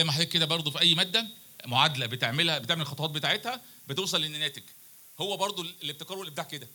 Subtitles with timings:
[0.00, 1.26] زي ما حضرتك كده برضو في أي مادة
[1.66, 4.62] معادلة بتعملها بتعمل الخطوات بتاعتها بتوصل للناتج.
[5.20, 6.68] هو برضو الابتكار والإبداع كده.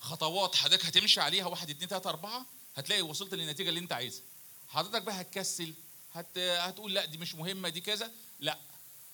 [0.00, 2.46] خطوات حضرتك هتمشي عليها واحد اتنين تلاتة أربعة
[2.76, 4.22] هتلاقي وصلت للنتيجة اللي أنت عايزها.
[4.68, 5.74] حضرتك بقى هتكسل
[6.12, 6.38] هت...
[6.38, 8.10] هتقول لا دي مش مهمة دي كذا.
[8.40, 8.58] لا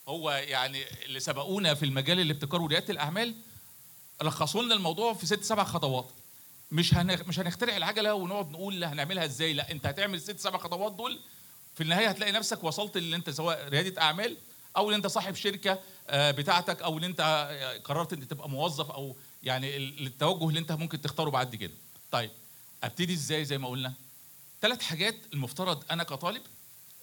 [0.08, 3.34] هو يعني اللي سبقونا في المجال الابتكار وريادة الأعمال
[4.22, 6.08] لخصوا لنا الموضوع في ست سبع خطوات.
[6.72, 7.28] مش هن...
[7.28, 9.52] مش هنخترع العجلة ونقعد نقول هنعملها إزاي.
[9.52, 11.20] لا أنت هتعمل ست سبع خطوات دول
[11.76, 14.36] في النهاية هتلاقي نفسك وصلت اللي أنت سواء ريادة أعمال
[14.76, 18.90] أو اللي أنت صاحب شركة آه، بتاعتك أو اللي أنت آه، قررت إن تبقى موظف
[18.90, 21.72] أو يعني ال- التوجه اللي أنت ممكن تختاره بعد كده.
[22.10, 22.30] طيب
[22.84, 23.92] أبتدي إزاي زي ما قلنا؟
[24.62, 26.42] ثلاث حاجات المفترض أنا كطالب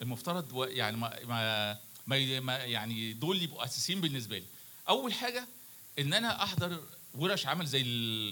[0.02, 1.78] المفترض يعني ما ما
[2.40, 4.44] ما يعني دول يبقوا أساسيين بالنسبة لي.
[4.88, 5.46] أول حاجة
[5.98, 6.80] إن أنا أحضر
[7.14, 7.82] ورش عمل زي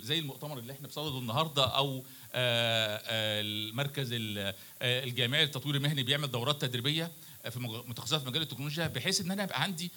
[0.02, 2.04] زي المؤتمر اللي إحنا بصدده النهارده أو
[2.34, 7.12] المركز ال- آه، الجامعي للتطوير المهني بيعمل دورات تدريبية
[7.50, 9.90] في متخصصات مجال التكنولوجيا بحيث إن أنا يبقى عندي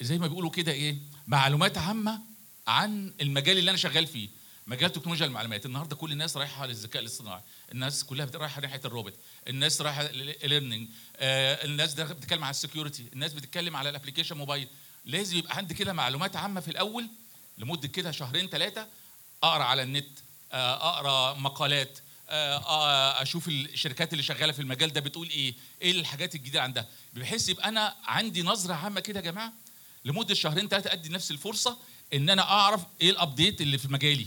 [0.00, 2.20] زي ما بيقولوا كده إيه معلومات عامة
[2.66, 4.28] عن المجال اللي أنا شغال فيه.
[4.66, 5.66] مجال تكنولوجيا المعلومات.
[5.66, 7.40] النهارده كل الناس رايحة للذكاء الاصطناعي.
[7.72, 9.14] الناس كلها رايحة ناحية الروبوت.
[9.48, 10.02] الناس رايحة
[10.44, 10.88] learning
[11.20, 14.68] الناس ده بتتكلم على ال security الناس بتتكلم على ال application mobile
[15.04, 17.08] لازم يبقى عندي كده معلومات عامة في الأول
[17.58, 18.86] لمدة كده شهرين ثلاثة
[19.42, 20.06] أقرأ على النت.
[20.06, 21.98] آه، أقرأ مقالات.
[22.30, 26.86] آه، آه، أشوف الشركات اللي شغالة في المجال ده بتقول إيه؟ إيه الحاجات الجديدة عندها؟
[27.14, 29.52] بحيث يبقى أنا عندي نظرة عامة كده يا جماعة
[30.04, 31.78] لمدة شهرين ثلاثة أدي نفسي الفرصة
[32.14, 34.26] إن أنا أعرف إيه الابديت اللي في مجالي.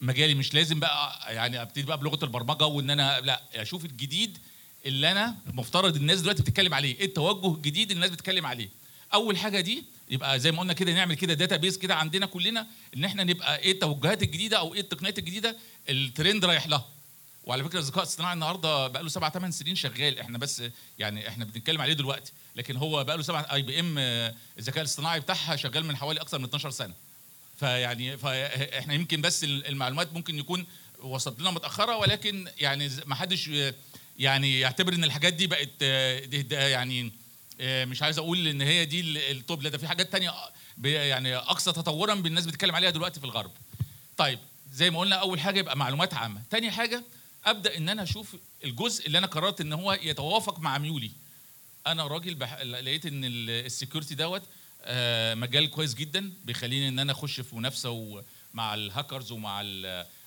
[0.00, 4.38] مجالي مش لازم بقى يعني أبتدي بقى بلغة البرمجة وإن أنا لا أشوف الجديد
[4.86, 8.68] اللي أنا مفترض الناس دلوقتي بتتكلم عليه إيه التوجه الجديد اللي الناس بتتكلم عليه.
[9.14, 12.66] أول حاجة دي يبقى زي ما قلنا كده نعمل كده database كده عندنا كلنا
[12.96, 15.56] ان إحنا نبقى إيه التوجهات الجديدة أو إيه التقنيات الجديدة
[15.88, 16.88] الترند رايح لها.
[17.44, 20.18] وعلى فكرة الذكاء الاصطناعي النهارده بقى له سبع ثمان سنين شغال.
[20.18, 20.62] إحنا بس
[20.98, 22.32] يعني إحنا بنتكلم عليه دلوقتي.
[22.56, 23.98] لكن هو بقى له سبع IBM
[24.58, 26.94] الذكاء الاصطناعي بتاعها شغال من حوالي أكثر من 12 سنة.
[27.56, 30.66] فيعني فاحنا يمكن بس المعلومات ممكن يكون
[30.98, 33.50] وصلت لنا متأخرة ولكن يعني ما حدش
[34.18, 37.10] يعني يعتبر إن الحاجات دي بقت آه، يعني آه،
[37.60, 40.32] مش عايز أقول ان هي دي ال- ال top لا ده في حاجات تانية
[40.84, 43.50] يعني أكثر تطورا بالناس بتتكلم عليها دلوقتي في الغرب
[44.16, 44.38] طيب
[44.72, 47.02] زي ما قلنا اول حاجة يبقى معلومات عامة تاني حاجة
[47.44, 51.10] أبدأ إن أنا أشوف الجزء اللي أنا قررت إن هو يتوافق مع ميولي
[51.86, 52.60] أنا راجل بح...
[52.62, 54.42] لقيت إن ال- ال security دوت
[54.82, 58.22] آه، مجال كويس جدا بيخليني إن أنا أخش في منافسة
[58.54, 59.62] مع الهاكرز ومع.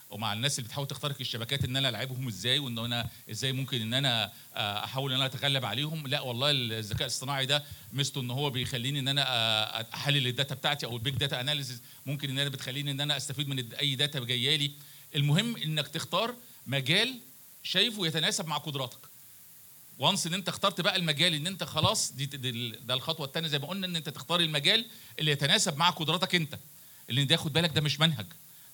[0.10, 3.94] ومع الناس اللي بتحاول تخترق الشبكات إن أنا ألعبهم إزاي وإن أنا إزاي ممكن إن
[3.94, 6.08] أنا آه، أحاول إن أنا أتغلب عليهم.
[6.08, 7.64] لا والله الذكاء الاصطناعي ده
[7.94, 11.42] ميزته إن هو بيخليني إن أنا آه، أحلل ال data بتاعتي أو ال big data
[11.42, 14.72] analysis ممكن إن أنا بتخليني إن أنا أستفيد من أي data جاية لي.
[15.16, 16.36] المهم إنك تختار
[16.68, 17.20] مجال
[17.64, 19.00] شايفه يتناسب مع قدراتك.
[20.00, 23.60] وانس إن أنت اخترت بقى المجال إن أنت خلاص دي, دي ده الخطوة الثانية زي
[23.60, 24.86] ما قلنا إن أنت تختار المجال
[25.20, 26.58] اللي يتناسب مع قدراتك أنت.
[27.10, 28.26] اللي ده خد بالك ده مش منهج.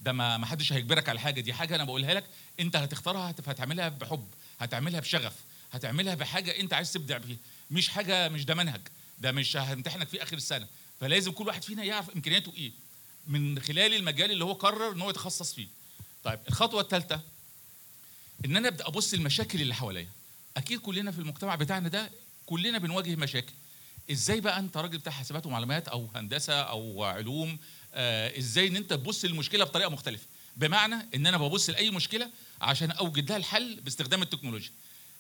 [0.04, 1.42] ده ما حدش هيجبرك على حاجة.
[1.42, 2.24] دي حاجة أنا بقولها لك
[2.60, 4.28] أنت هتختارها هت- هتعملها بحب
[4.60, 5.34] هتعملها بشغف
[5.72, 7.38] هتعملها بحاجة أنت عايز تبدع بيها.
[7.72, 8.82] مش حاجة مش ده منهج
[9.20, 10.68] ده مش همتحنك فيه آخر السنة.
[11.00, 12.72] فلازم كل واحد فينا يعرف إمكانياته إيه
[13.28, 15.68] من خلال المجال اللي هو قرر إن هو يتخصص فيه.
[16.24, 17.22] طيب الخطوة الثالثه
[18.46, 20.08] إن أنا أبدأ أبص المشاكل اللي حواليا.
[20.58, 22.12] أكيد كلنا في المجتمع بتاعنا ده
[22.46, 23.54] كلنا بنواجه مشاكل.
[24.12, 27.58] إزاي بقى أنت راجل بتاع حسابات ومعلومات أو هندسة أو علوم
[27.94, 30.26] آه إزاي إن أنت تبص للمشكلة بطريقة مختلفة.
[30.58, 32.30] بمعنى إن أنا ببص لأي مشكلة
[32.62, 34.72] عشان أوجد لها الحل باستخدام التكنولوجيا.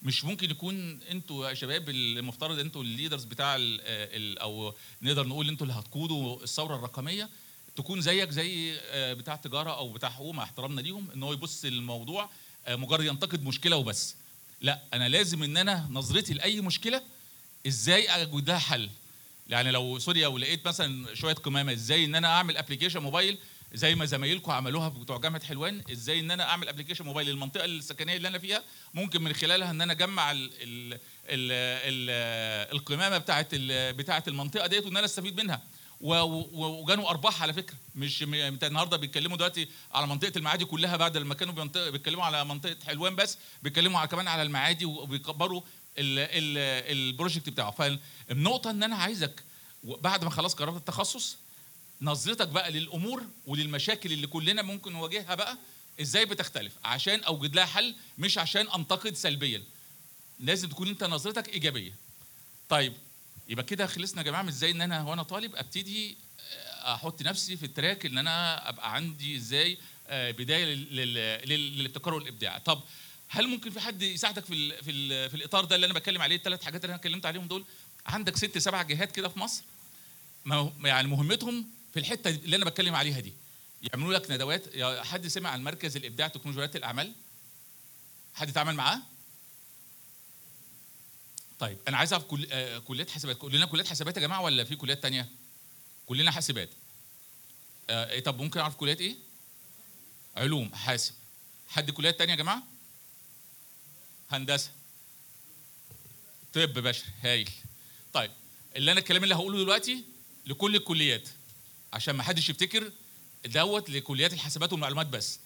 [0.03, 5.50] مش ممكن يكون أنتوا يا شباب المفترض أنتوا الليدرز بتاع ال ال أو نقدر نقول
[5.50, 7.29] أنتوا اللي هتقودوا الثورة الرقمية
[7.75, 11.66] تكون زيك زي آه، بتاع تجارة أو بتاع حقوق مع احترامنا ليهم إن هو يبص
[11.66, 12.29] للموضوع
[12.66, 14.16] آه، مجرد ينتقد مشكلة وبس.
[14.62, 17.01] لا أنا لازم إن أنا نظرتي لأي مشكلة
[17.67, 18.89] إزاي أوجد لها حل.
[19.48, 23.38] يعني لو سوريا ولقيت مثلا شوية قمامة إزاي إن أنا أعمل application mobile
[23.74, 28.18] زي ما زمايلكم عملوها بتوع جامعة حلوان؟ إزاي إن أنا أعمل application mobile للمنطقه السكنية
[28.18, 28.63] اللي أنا فيها
[28.94, 31.00] ممكن من خلالها إن أنا أجمع ال ال ال
[31.30, 32.10] ال
[32.75, 33.48] القمامة بتاعه
[33.92, 35.62] بتاعه المنطقة ديت وإن أنا أستفيد منها.
[36.00, 37.75] وجانوا أرباح على فكرة.
[37.96, 41.54] مش النهارده بيتكلموا دلوقتي على منطقة المعادي كلها بعد لما كانوا
[41.89, 45.62] بيتكلموا على منطقة حلوان بس بيتكلموا على كمان على المعادي وبيكبروا
[45.98, 47.72] ال project بتاعه.
[47.72, 49.44] فالنقطة إن أنا عايزك
[49.84, 51.38] بعد ما خلاص قررت التخصص
[52.01, 55.57] نظرتك بقى للأمور وللمشاكل اللي كلنا ممكن نواجهها بقى
[56.01, 59.63] إزاي بتختلف؟ عشان أوجد لها حل مش عشان أنتقد سلبيا.
[60.40, 61.96] لازم تكون أنت نظرتك إيجابية.
[62.69, 62.94] طيب
[63.50, 66.18] يبقى كده خلصنا يا جماعة إزاي إن أنا وأنا طالب أبتدي
[66.84, 71.50] آه، أحط نفسي في ال track إن أنا أبقى عندي إزاي آه، بداية لل- لل-
[71.50, 72.57] لل- للابتكار والإبداع.
[72.57, 72.81] طب
[73.33, 76.21] هل ممكن في حد يساعدك في ال في ال في الإطار ده اللي أنا بتكلم
[76.21, 77.65] عليه الثلاث حاجات اللي أنا اتكلمت عليهم دول؟
[78.06, 79.63] عندك ست سبع جهات كده في مصر
[80.83, 83.33] يعني مهمتهم في الحتة اللي أنا بتكلم عليها دي.
[83.81, 84.63] يعملوا لك ندوات.
[85.06, 87.13] حد سمع عن مركز الإبداع تكنولوجيات الأعمال؟
[88.33, 89.00] حد اتعامل معاه؟
[91.59, 92.47] طيب أنا عايز أعرف كل...
[92.51, 93.38] آه كليات حاسبات.
[93.38, 95.29] كلنا كليات حاسبات يا جماعة ولا في كليات تانية؟
[96.06, 96.69] كلنا حاسبات.
[97.89, 99.15] آه إيه طب ممكن أعرف كليات إيه؟
[100.36, 101.13] علوم حاسب.
[101.69, 102.73] حد كليات تانية يا جماعة؟
[104.31, 104.72] هندسة.
[106.54, 107.50] طب بشري هايل.
[108.14, 108.31] طيب
[108.75, 110.04] اللي أنا الكلام اللي هقوله دلوقتي
[110.46, 111.30] لكل الكليات
[111.94, 112.92] عشان ما حدش يفتكر
[113.46, 115.40] دوت لكليات الحاسبات والمعلومات بس.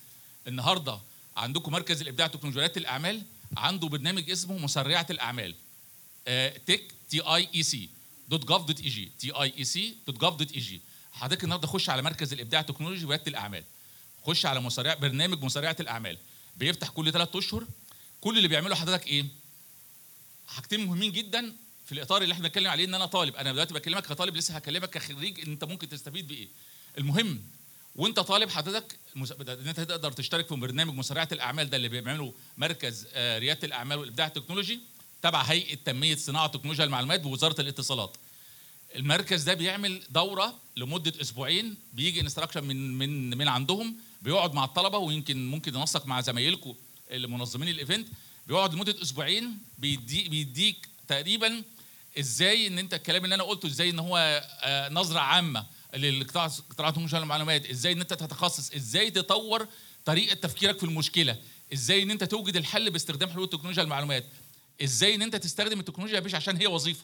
[0.48, 1.00] النهارده
[1.38, 3.24] عندكم مركز الإبداع تكنولوجيات الأعمال
[3.58, 5.56] عنده برنامج اسمه مسرعه الأعمال.
[6.66, 7.90] تك T I E C
[8.28, 10.82] dot gov dot E G T I E C dot gov dot E G
[11.12, 13.64] حضرتك النهارده خش على مركز الإبداع التكنولوجي ورياده الأعمال.
[14.26, 16.18] خش على مسرع برنامج مسرعه الأعمال.
[16.58, 17.68] بيفتح كل ثلاث أشهر
[18.28, 19.26] كل اللي بيعمله حضرتك إيه؟
[20.48, 21.54] حاجتين مهمين جدا
[21.86, 23.36] في الإطار اللي إحنا بنتكلم عليه إن أنا طالب.
[23.36, 26.48] أنا دلوقتي بكلمك كطالب لسه هكلمك كخريج إن أنت ممكن تستفيد بإيه؟
[26.98, 27.42] المهم
[27.96, 33.08] وأنت طالب حضرتك إن أنت تقدر تشترك في برنامج مسرعه الأعمال ده اللي بيعمله مركز
[33.16, 34.80] ريادة الأعمال والإبداع التكنولوجي
[35.22, 38.18] تبع هيئة تنمية صناعة تكنولوجيا المعلومات بوزارة الاتصالات.
[38.96, 44.98] المركز ده بيعمل دورة لمدة أسبوعين بيجي instructor من من من عندهم بيقعد مع الطلبة
[44.98, 46.76] ويمكن ممكن ينسق مع زمايلكم
[47.12, 48.08] اللي منظمين ال event
[48.48, 51.64] بيقعد لمدة أسبوعين بيدي بيديك تقريبا
[52.20, 54.44] إزاي إن أنت الكلام اللي أنا قلته إزاي إن هو
[54.92, 55.66] نظرة عامة
[55.96, 59.68] للقطاع قطاع تكنولوجيا المعلومات إزاي إن أنت تتخصص إزاي تطور
[60.06, 61.38] طريقة تفكيرك في المشكلة
[61.74, 64.26] إزاي إن أنت توجد الحل باستخدام حلول تكنولوجيا المعلومات
[64.84, 67.04] إزاي إن أنت تستخدم التكنولوجيا مش عشان هي وظيفة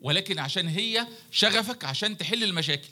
[0.00, 2.88] ولكن عشان هي شغفك عشان تحل المشاكل.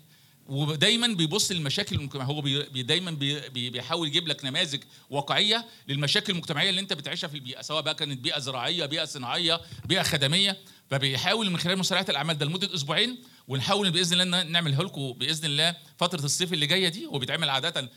[0.48, 6.70] ودايما بيبص للمشاكل المجتمعيه هو بي دايما بي بيحاول يجيب لك نماذج واقعية للمشاكل المجتمعية
[6.70, 10.58] اللي انت بتعيشها في البيئة سواء بقى كانت بيئة زراعية بيئة صناعية بيئة خدمية.
[10.90, 13.18] فبيحاول من خلال مسرعات الأعمال ده لمدة أسبوعين
[13.48, 17.90] ونحاول بإذن الله نعملها لكم باذن الله فترة الصيف اللي جاية دي هو بيتعمل عادة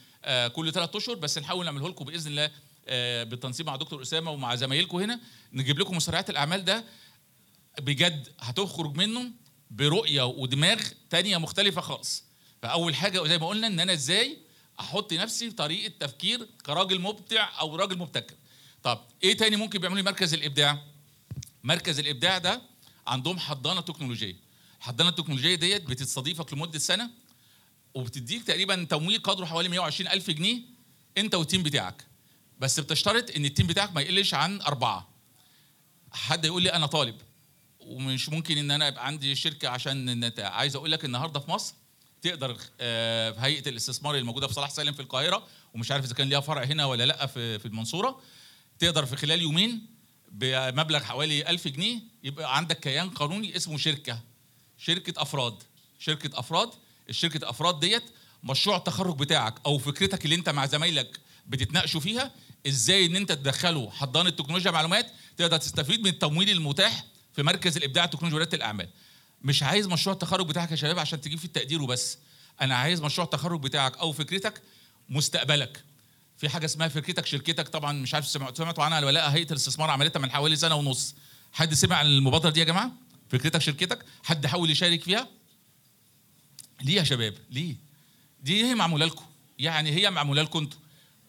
[0.48, 2.52] كل ثلاث أشهر بس نحاول نعمله لكم بإذن الله
[3.24, 5.20] بالتنسيق مع دكتور أسامة ومع زمايلكم هنا
[5.54, 6.84] نجيب لكم مسرعات الأعمال ده
[7.82, 9.32] بجد هتخرج منه
[9.72, 12.31] برؤية ودماغ تانية مختلفة خالص.
[12.62, 14.38] فأول حاجة زي ما قلنا إن أنا إزاي
[14.80, 18.36] أحط نفسي في طريقة تفكير كراجل مبدع أو راجل مبتكر.
[18.84, 20.82] طب إيه تاني ممكن بيعملوا لي مركز الإبداع؟
[21.64, 22.62] مركز الإبداع ده
[23.08, 24.36] عندهم حضانة تكنولوجية.
[24.80, 27.10] الحضانة التكنولوجية ديت بتستضيفك لمدة سنة
[27.94, 30.62] وبتديك تقريبا تمويل قدره حوالي 120 ألف جنيه
[31.18, 32.06] أنت وال team بتاعك.
[32.60, 35.10] بس بتشترط إن ال team بتاعك ما يقلش عن أربعة.
[36.12, 37.16] حد يقول لي أنا طالب
[37.80, 41.74] ومش ممكن إن أنا يبقى عندي شركة عشان عايز أقول لك النهارده في مصر
[42.22, 46.30] تقدر في هيئة الاستثمار اللي موجودة في صلاح سالم في القاهرة ومش عارف إذا كان
[46.30, 48.22] ليها فرع هنا ولا لأ في في المنصورة
[48.80, 49.86] تقدر في خلال يومين
[50.32, 54.20] بمبلغ حوالي 1000 جنيه يبقى عندك كيان قانوني اسمه شركة
[54.78, 55.64] شركة أفراد
[56.00, 56.70] شركة أفراد.
[57.10, 58.04] الشركة أفراد ديت
[58.44, 62.32] مشروع التخرج بتاعك أو فكرتك اللي أنت مع زمايلك بتتناقشوا فيها
[62.68, 67.04] إزاي إن أنت تدخله حضانة تكنولوجيا معلومات تقدر تستفيد من التمويل المتاح
[67.36, 68.90] في مركز الابداع التكنولوجي ورياده الأعمال.
[69.44, 72.18] مش عايز مشروع التخرج بتاعك يا شباب عشان تجيب فيه التقدير وبس.
[72.62, 74.62] أنا عايز مشروع التخرج بتاعك أو فكرتك
[75.10, 75.84] مستقبلك.
[76.38, 80.20] في حاجة اسمها فكرتك شركتك طبعا مش عارف سمعتوا عنها ولا لأ هيئة الاستثمار عملتها
[80.20, 81.16] من حوالي سنة ونص.
[81.54, 82.92] حد سمع عن المبادرة دي يا جماعة؟
[83.30, 85.28] فكرتك شركتك؟ حد حاول يشارك فيها؟
[86.82, 87.76] ليه يا شباب؟ ليه؟
[88.44, 89.26] دي هي معمولة لكم.
[89.60, 90.80] يعني هي معمولة لكم أنتوا.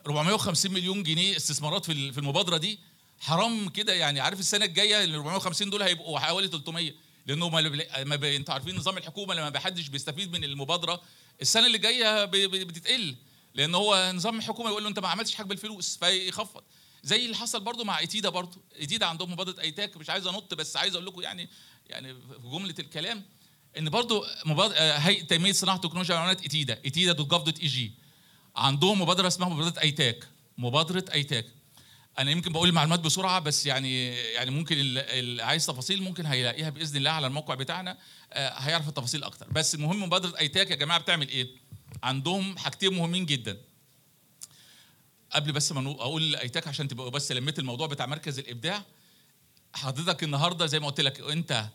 [0.07, 2.79] 450 مليون جنيه استثمارات في المبادرة دي
[3.21, 4.21] حرام كده يعني.
[4.21, 6.93] عارف السنة الجاية ال 450 دول هيبقوا حوالي 300
[7.27, 8.25] لأنه ما, ب...
[8.25, 11.03] أنتوا عارفين نظام الحكومة لما حدش بيستفيد من المبادرة
[11.43, 12.31] السنة اللي جاية ب...
[12.31, 12.51] ب...
[12.67, 13.17] بتتقل
[13.55, 16.63] لأن هو نظام الحكومة يقول له أنت ما عملتش حاجة بالفلوس فيخفض.
[17.03, 20.77] زي اللي حصل برضو مع إيتيدا برضو إيتيدا عندهم مبادرة أيتاك مش عايز أنط بس
[20.77, 21.49] عايز أقول لكم يعني
[21.87, 23.25] يعني في جملة الكلام
[23.79, 27.93] إن برضو مبادرة هيئة تنميه صناعة تكنولوجيا المعلومات إيتيدا إيتيدا dot dot eg
[28.57, 30.29] عندهم مبادرة اسمها مبادرة أيتاك.
[30.59, 31.47] مبادرة أيتاك.
[32.19, 36.97] أنا يمكن بقول المعلومات بسرعة بس يعني يعني ممكن اللي عايز تفاصيل ممكن هيلاقيها بإذن
[36.97, 37.99] الله على الموقع بتاعنا.
[38.33, 39.47] هيعرف التفاصيل أكتر.
[39.51, 41.49] بس المهم مبادرة أيتاك يا جماعة بتعمل إيه؟
[42.03, 43.59] عندهم حاجتين مهمين جدا.
[45.31, 48.85] قبل بس ما أقول ايتاك عشان تبقوا بس لميت الموضوع بتاع مركز الإبداع.
[49.75, 51.69] حضرتك النهارده زي ما قلت لك أنت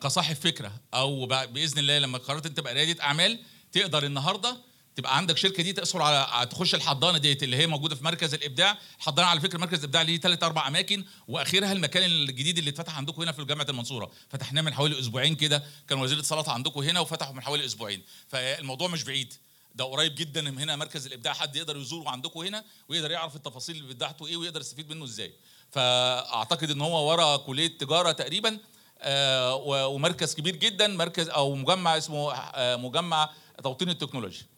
[0.00, 3.38] كصاحب فكرة أو بإذن الله لما قررت أنت تبقى ريادة أعمال
[3.72, 4.56] تقدر النهارده
[4.96, 8.78] تبقى عندك شركة دي تحصل على تخش الحضانة ديت اللي هي موجودة في مركز الإبداع.
[8.98, 13.22] الحضانة على فكرة مركز الإبداع ليه ثلاث أربع أماكن واخرها المكان الجديد اللي اتفتح عندكم
[13.22, 14.10] هنا في جامعه المنصورة.
[14.30, 18.02] فتحناه من حوالي أسبوعين كده كان وزير الاتصالات عندكم هنا وفتحوا من حوالي أسبوعين.
[18.28, 19.34] فالموضوع مش بعيد.
[19.74, 23.76] ده قريب جدا من هنا مركز الإبداع حد يقدر يزوره عندكم هنا ويقدر يعرف التفاصيل
[23.76, 25.32] اللي بتاعته إيه ويقدر يستفيد منه إزاي.
[25.70, 28.58] فأعتقد إن هو ورا كلية تجارة تقريبا
[28.98, 29.54] آه،
[29.88, 33.30] ومركز كبير جدا مركز أو مجمع اسمه آه، مجمع
[33.62, 34.51] توطين التكنولوجيا.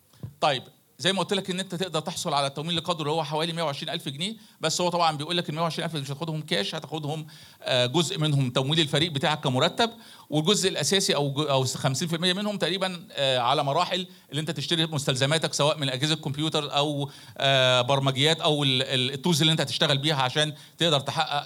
[0.44, 0.62] طيب
[0.98, 4.08] زي ما قلت لك إن أنت تقدر تحصل على التمويل اللي هو حوالي 120 ألف
[4.08, 7.26] جنيه بس هو طبعا بيقول لك ال 120 ألف مش هتاخدهم كاش هتاخدهم
[7.62, 9.90] آه، جزء منهم تمويل الفريق بتاعك كمرتب
[10.30, 15.78] والجزء الأساسي أو أو 50% منهم تقريبا آه، على مراحل اللي أنت تشتري مستلزماتك سواء
[15.78, 21.44] من أجهزة الكمبيوتر أو آه، برمجيات أو التولز اللي أنت هتشتغل بيها عشان تقدر تحقق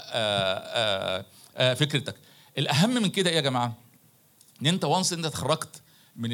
[1.75, 2.14] فكرتك.
[2.59, 3.76] الأهم من كده إيه يا جماعة؟
[4.62, 5.83] إن أنت وانس أنت اتخرجت
[6.17, 6.31] من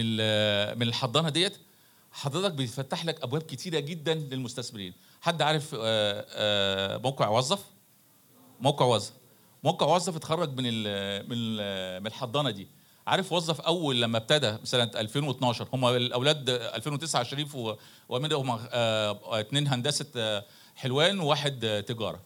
[0.79, 1.57] من الحضانة ديت
[2.15, 4.95] حضرتك بيفتح لك أبواب كتيرة جدا للمستثمرين.
[5.21, 7.65] حد عارف آه، آه، موقع وظف؟
[8.61, 9.13] موقع وظف.
[9.65, 10.65] موقع وظف اتخرج من
[11.29, 11.57] من
[12.01, 12.69] من الحضانة دي.
[13.07, 17.57] عارف وظف أول لما ابتدى؟ سنة 2012 هم الأولاد 2009 شريف
[18.09, 20.43] ومنهم آه، اثنين هندسة
[20.77, 22.21] حلوان وواحد تجارة.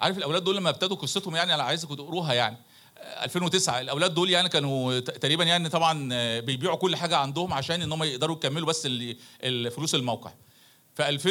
[0.00, 2.56] عارف الأولاد دول لما ابتدوا قصتهم يعني أنا عايزكم تقروها يعني.
[3.02, 6.08] 2009 الأولاد دول يعني كانوا تقريبا يعني طبعا
[6.40, 8.88] بيبيعوا كل حاجة عندهم عشان إن هم يقدروا يكملوا بس
[9.42, 10.32] الفلوس الموقع.
[10.94, 11.30] في 2000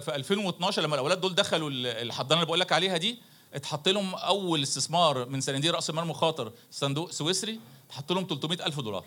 [0.00, 3.18] في 2012 لما الأولاد دول دخلوا الحضانة اللي بقول لك عليها دي
[3.54, 8.80] اتحط لهم أول استثمار من صناديق رأس المال مخاطر صندوق سويسري اتحط لهم 300 ألف
[8.80, 9.04] دولار.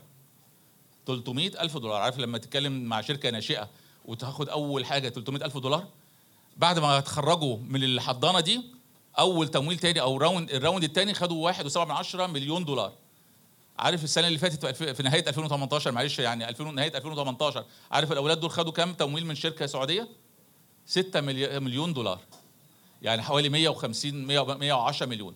[1.07, 2.01] 300 ألف دولار.
[2.01, 3.69] عارف لما تتكلم مع شركة ناشئة
[4.05, 5.88] وتاخد أول حاجة 300 ألف دولار؟
[6.57, 8.62] بعد ما تخرجوا من الحضانة دي
[9.19, 12.93] أول تمويل تاني أو round ال round الثاني خدوا 1.7 مليون دولار.
[13.79, 18.50] عارف السنة اللي فاتت في نهاية 2018 معلش يعني 2000 نهاية 2018 عارف الأولاد دول
[18.51, 20.07] خدوا كام تمويل من شركة سعودية؟
[20.86, 21.22] 6
[21.60, 22.19] مليون دولار.
[23.01, 25.36] يعني حوالي 150 110 مليون.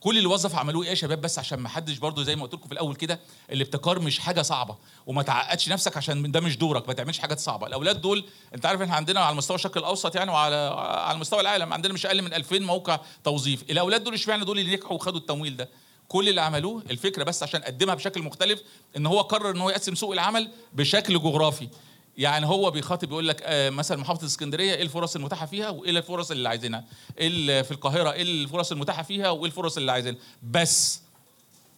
[0.00, 2.54] كل اللي وظف عملوه إيه يا شباب؟ بس عشان ما حدش برضه زي ما قلت
[2.54, 3.20] لكم في الأول كده
[3.52, 4.76] الابتكار مش حاجة صعبة
[5.06, 7.66] وما تعقدش نفسك عشان ده مش دورك ما تعملش حاجات صعبة.
[7.66, 8.24] الأولاد دول
[8.54, 12.06] أنت عارف إحنا عندنا على مستوى الشرق الأوسط يعني وعلى على مستوى العالم عندنا مش
[12.06, 13.62] أقل من 2000 موقع توظيف.
[13.70, 15.68] الأولاد دول إشمعنى دول اللي نجحوا وخدوا التمويل ده؟
[16.08, 18.62] كل اللي عملوه الفكرة بس عشان قدمها بشكل مختلف
[18.96, 21.68] إن هو قرر إن هو يقسم سوق العمل بشكل جغرافي.
[22.18, 26.30] يعني هو بيخاطب يقول لك آه مثلا محافظة اسكندرية إيه الفرص المتاحة فيها وإيه الفرص
[26.30, 26.84] اللي عايزينها؟
[27.18, 30.20] إيه في القاهرة إيه الفرص المتاحة فيها وإيه الفرص اللي عايزينها؟
[30.50, 31.00] بس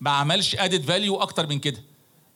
[0.01, 1.83] ما عملش ادد فاليو أكتر من كده.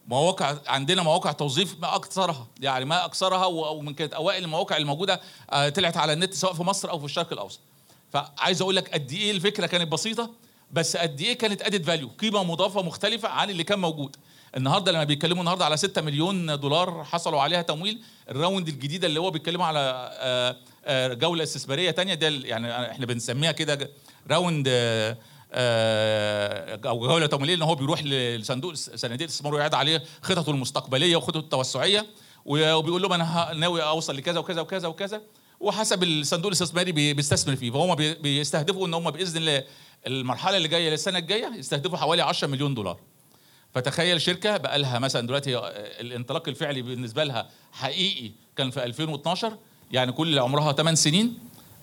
[0.09, 5.21] مواقع عندنا مواقع توظيف ما أكثرها يعني ما أكثرها ومن كانت أوائل المواقع الموجودة
[5.51, 7.61] آه طلعت على النت سواء في مصر أو في الشرق الأوسط.
[8.13, 10.31] فعايز أقول لك قد إيه الفكرة كانت بسيطة
[10.73, 14.17] بس قد إيه كانت added value قيمة مضافة مختلفة عن اللي كان موجود.
[14.57, 19.21] النهارده لما بيتكلموا النهارده على 6 مليون دولار حصلوا عليها تمويل ال round الجديده اللي
[19.21, 23.91] هو بيتكلموا على آه، آه، جولة استثمارية تانية ده يعني إحنا بنسميها كده
[24.31, 25.19] round آه،
[26.87, 32.07] أو جولة تمويلية ان هو بيروح لصندوق صناديق الاستثمار ويعد عليه خططه المستقبلية وخططه التوسعية
[32.45, 35.23] وبيقول لهم أنا ناوي اوصل لكذا وكذا وكذا وكذا
[35.61, 39.65] وحسب الصندوق الاستثماري بيستثمر فيه فهم بيستهدفوا ان هم بإذن الله
[40.07, 42.99] المرحلة اللي جاية للسنة الجاية يستهدفوا حوالي 10 مليون دولار.
[43.75, 45.59] فتخيل شركة بقى لها مثلا دلوقتي
[46.01, 49.59] الانطلاق الفعلي بالنسبة لها حقيقي كان في 2012
[49.93, 51.39] يعني كل اللي عمرها 8 سنين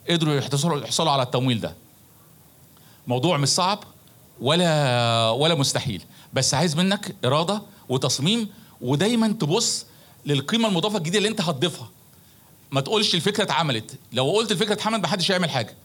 [0.09, 1.75] قدروا يحصلوا على التمويل ده.
[3.07, 3.83] موضوع مش صعب
[4.41, 8.49] ولا ولا مستحيل بس عايز منك إرادة وتصميم
[8.81, 9.85] ودايما تبص
[10.25, 11.89] للقيمة المضافة الجديدة اللي أنت هتضيفها.
[12.71, 13.99] ما تقولش الفكرة اتعملت.
[14.13, 15.75] لو قلت الفكرة اتعملت ما حدش هيعمل حاجة.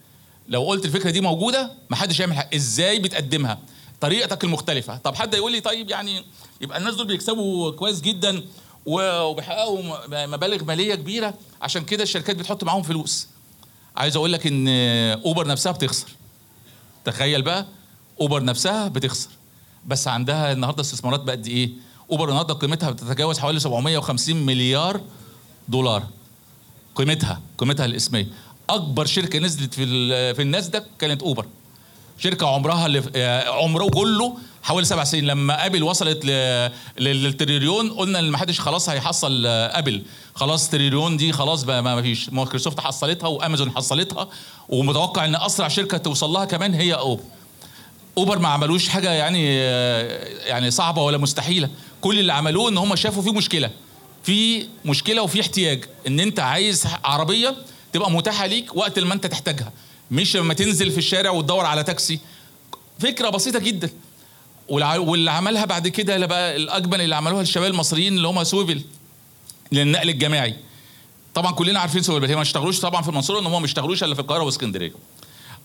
[0.48, 2.50] لو قلت الفكرة دي موجودة ما حدش هيعمل حاجة.
[2.56, 3.58] إزاي بتقدمها؟
[4.00, 4.96] طريقتك المختلفة.
[4.96, 6.24] طب حد يقول لي طيب يعني
[6.60, 8.42] يبقى الناس دول بيكسبوا كويس جدا
[8.86, 9.82] وبيحققوا
[10.26, 13.28] مبالغ مالية كبيرة عشان كده الشركات بتحط معاهم فلوس.
[13.96, 14.68] عايز أقول لك إن
[15.24, 16.08] أوبر نفسها بتخسر.
[17.04, 17.66] تخيل بقى
[18.20, 19.30] أوبر نفسها بتخسر.
[19.86, 21.70] بس عندها النهارده استثمارات بقد إيه؟
[22.10, 25.00] أوبر النهارده قيمتها بتتجاوز حوالي 750 مليار
[25.68, 26.02] دولار.
[26.94, 28.26] قيمتها قيمتها الإسمية.
[28.70, 29.84] أكبر شركة نزلت في
[30.34, 31.46] في الناسداك كانت أوبر.
[32.18, 35.25] شركة عمرها اللي آه، عمره كله حوالي سبع سنين.
[35.25, 36.25] لما أبل وصلت
[36.99, 40.02] للتريليون قلنا إن ما حدش خلاص هيحصل آه، أبل.
[40.35, 42.30] خلاص تريليون دي خلاص بقى ما فيش.
[42.30, 44.28] مايكروسوفت حصلتها وأمازون حصلتها
[44.68, 47.23] ومتوقع إن أسرع شركة توصل لها كمان هي أوبر.
[48.18, 51.68] أوبر ما عملوش حاجة يعني آه، يعني صعبة ولا مستحيلة.
[52.00, 53.70] كل اللي عملوه إن هم شافوا في مشكلة.
[54.23, 55.85] في مشكلة وفي احتياج.
[56.06, 57.56] إن أنت عايز عربية
[57.92, 59.73] تبقى متاحة ليك وقت ما أنت تحتاجها.
[60.10, 62.18] مش لما تنزل في الشارع وتدور على تاكسي.
[62.98, 63.90] فكرة بسيطة جدا.
[64.68, 68.82] واللي عملها بعد كده بقى الأجمل اللي عملوها الشباب المصريين اللي هم سويفل
[69.72, 70.54] للنقل الجماعي.
[71.34, 74.14] طبعا كلنا عارفين سويفل هي ما اشتغلوش طبعا في المنصورة إن هم ما اشتغلوش إلا
[74.14, 74.92] في القاهرة واسكندرية.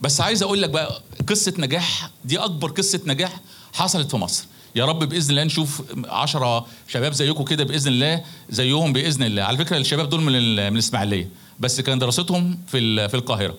[0.02, 3.40] بس عايز أقول لك بقى قصة نجاح دي أكبر قصة نجاح
[3.74, 4.46] حصلت في مصر.
[4.76, 9.44] يا رب بإذن الله نشوف عشرة شباب زيكم كده بإذن الله زيهم بإذن الله.
[9.44, 11.30] على فكرة الشباب دول من من الاسماعيليه
[11.60, 13.56] بس كان دراستهم في في القاهرة.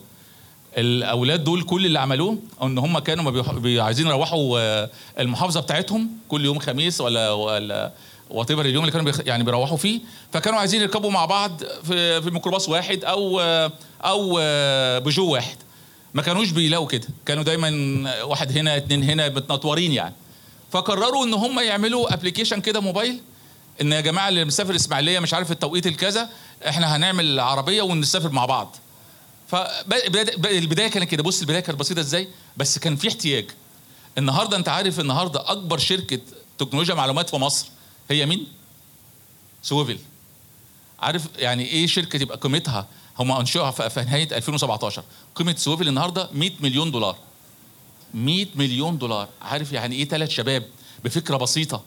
[0.77, 3.43] الأولاد دول كل اللي عملوه إن هم كانوا
[3.83, 7.93] عايزين يروحوا آه، المحافظة بتاعتهم كل يوم خميس ولا ولا
[8.31, 10.01] whatever اليوم اللي كانوا يعني بيروحوا فيه.
[10.33, 13.73] فكانوا عايزين يركبوا مع بعض في في ميكروباص واحد أو آه،
[14.05, 15.57] أو آه، بيجو واحد.
[16.15, 17.09] ما كانوش بيلاقوا كده.
[17.27, 20.15] كانوا دايما واحد هنا اتنين هنا متنطورين يعني.
[20.71, 23.21] فقرروا إن هم يعملوا application كده موبايل
[23.81, 26.29] إن يا جماعة اللي مسافر إسماعيلية مش عارف التوقيت الكذا
[26.69, 28.77] إحنا هنعمل عربية ونسافر مع بعض.
[29.53, 31.23] فالبدايه كانت كده.
[31.23, 33.51] بص البداية كانت بسيطة إزاي؟ بس كان في احتياج.
[34.19, 36.19] النهارده أنت عارف النهارده أكبر شركة
[36.59, 37.69] تكنولوجيا معلومات في مصر
[38.11, 38.47] هي مين؟
[39.63, 39.99] سويفل.
[41.01, 42.87] عارف يعني إيه شركة تبقى قيمتها؟
[43.19, 45.05] هم أنشئوها في نهاية 2017
[45.35, 47.17] قيمة سويفل النهارده 100 مليون دولار.
[48.15, 49.29] 100 مليون دولار.
[49.43, 50.65] عارف يعني إيه ثلاث شباب؟
[51.05, 51.83] بفكرة بسيطة.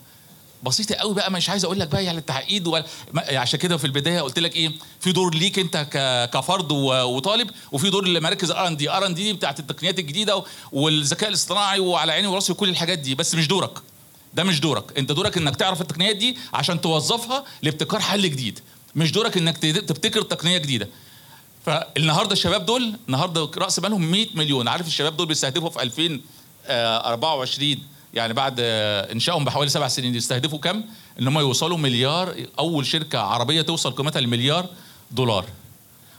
[0.66, 2.84] بسيطة قوي بقى مش عايز أقول لك بقى يعني التعقيد ولا
[3.16, 5.86] عشان كده في البداية قلت لك إيه في دور ليك أنت
[6.34, 10.42] كفرد وطالب وفي دور لمراكز ار ان دي ار ان دي بتاعت التقنيات الجديدة
[10.72, 13.78] والذكاء الاصطناعي وعلى عيني وراسي وكل الحاجات دي بس مش دورك.
[14.34, 14.98] ده مش دورك.
[14.98, 18.60] أنت دورك إنك تعرف التقنيات دي عشان توظفها لابتكار حل جديد.
[18.94, 20.88] مش دورك إنك تبتكر تقنية جديدة.
[21.66, 24.68] فالنهاردة الشباب دول النهارده رأس مالهم 100 مليون.
[24.68, 27.78] عارف الشباب دول بيستهدفوا في 2024
[28.16, 30.82] يعني بعد إنشائهم بحوالي سبع سنين يستهدفوا كم؟
[31.20, 34.66] إن هم يوصلوا مليار أول شركة عربية توصل قيمتها لمليار
[35.10, 35.44] دولار.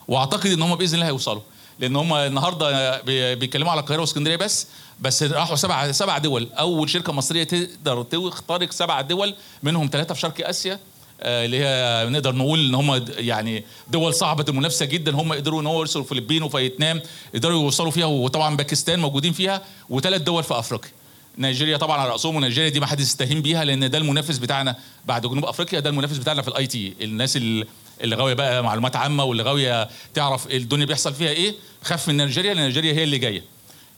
[0.08, 1.42] وأعتقد إن هم بإذن الله هيوصلوا.
[1.80, 4.68] لأن هم النهارده بي- بيتكلموا على القاهرة واسكندرية بس
[5.01, 6.48] بس راحوا سبع سبع دول.
[6.54, 10.80] أول شركة مصرية تقدر تخترق سبع دول منهم ثلاثة في شرق آسيا
[11.22, 15.16] آه، اللي هي نقدر نقول إن هم يعني دول صعبة المنافسه جدا.
[15.16, 17.01] هم قدروا إن هو يوصلوا الفلبين وفيتنام
[17.36, 20.92] قدروا يوصلوا فيها وطبعا باكستان موجودين فيها وثلاث دول في أفريقيا.
[21.38, 24.75] نيجيريا طبعا على رأسهم ونيجيريا دي ما حدش يستهين بيها لأن ده المنافس بتاعنا
[25.06, 29.24] بعد جنوب أفريقيا ده المنافس بتاعنا في ال IT الناس اللي غاوية بقى معلومات عامة
[29.24, 33.44] واللي غاوية تعرف الدنيا بيحصل فيها إيه خاف من نيجيريا لأن نيجيريا هي اللي جاية.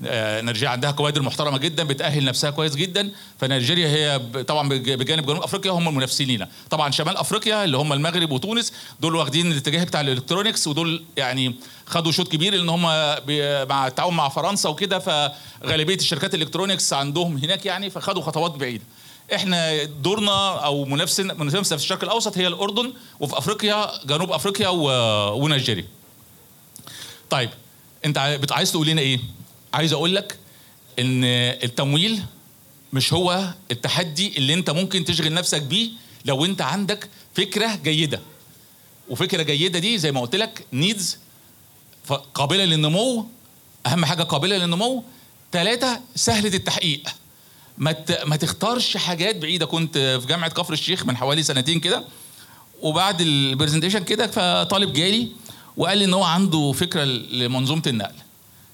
[0.07, 3.11] آه، نيجيريا عندها كوادر محترمة جدا بتأهل نفسها كويس جدا.
[3.39, 7.93] فنيجيريا هي طبعا بج- بجانب جنوب أفريقيا هم المنافسين لينا طبعا شمال أفريقيا اللي هم
[7.93, 11.55] المغرب وتونس دول واخدين الاتجاه بتاع ال electronics ودول يعني
[11.89, 12.81] خدوا شوط كبير لأن هم
[13.69, 18.83] مع التعاون مع فرنسا وكده فغالبية الشركات ال electronics عندهم هناك يعني فخدوا خطوات بعيدة.
[19.35, 24.67] إحنا دورنا أو منافس منافسه في الشرق الأوسط هي الأردن وفي أفريقيا جنوب أفريقيا
[25.29, 25.85] ونيجيريا.
[27.29, 27.49] طيب
[28.05, 28.17] أنت
[28.51, 29.19] عايز تقول لنا إيه؟
[29.73, 30.39] عايز أقول لك
[30.99, 31.23] إن
[31.63, 32.21] التمويل
[32.93, 35.89] مش هو التحدي اللي أنت ممكن تشغل نفسك بيه
[36.25, 38.19] لو أنت عندك فكرة جيدة.
[39.09, 41.17] وفكرة جيدة دي زي ما قلت لك نيدز
[42.13, 43.25] قابله للنمو
[43.87, 45.03] أهم حاجة قابلة للنمو.
[45.51, 47.09] ثلاثة سهلة التحقيق.
[47.77, 47.95] ما
[48.25, 49.65] ما تختارش حاجات بعيدة.
[49.65, 52.03] كنت في جامعة كفر الشيخ من حوالي سنتين كده
[52.81, 55.27] وبعد البرزنتيشن كده فطالب جالي
[55.77, 58.15] وقال لي إن هو عنده فكرة لمنظومة النقل.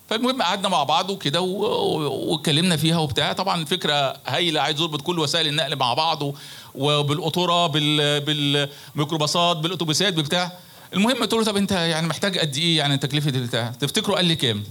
[0.09, 3.33] فالمهم قعدنا مع بعض وكده واتكلمنا فيها وبتاع.
[3.33, 6.33] طبعا الفكرة هايلة عايز يربط كل وسائل النقل مع بعض
[6.75, 10.51] وبالقطورة بال بالميكروباصات بالأتوبيسات بتاع
[10.95, 14.35] المهم قلت له طب انت يعني محتاج قد إيه يعني تكلفة البتاع تفتكروا قال لي
[14.35, 14.63] كام؟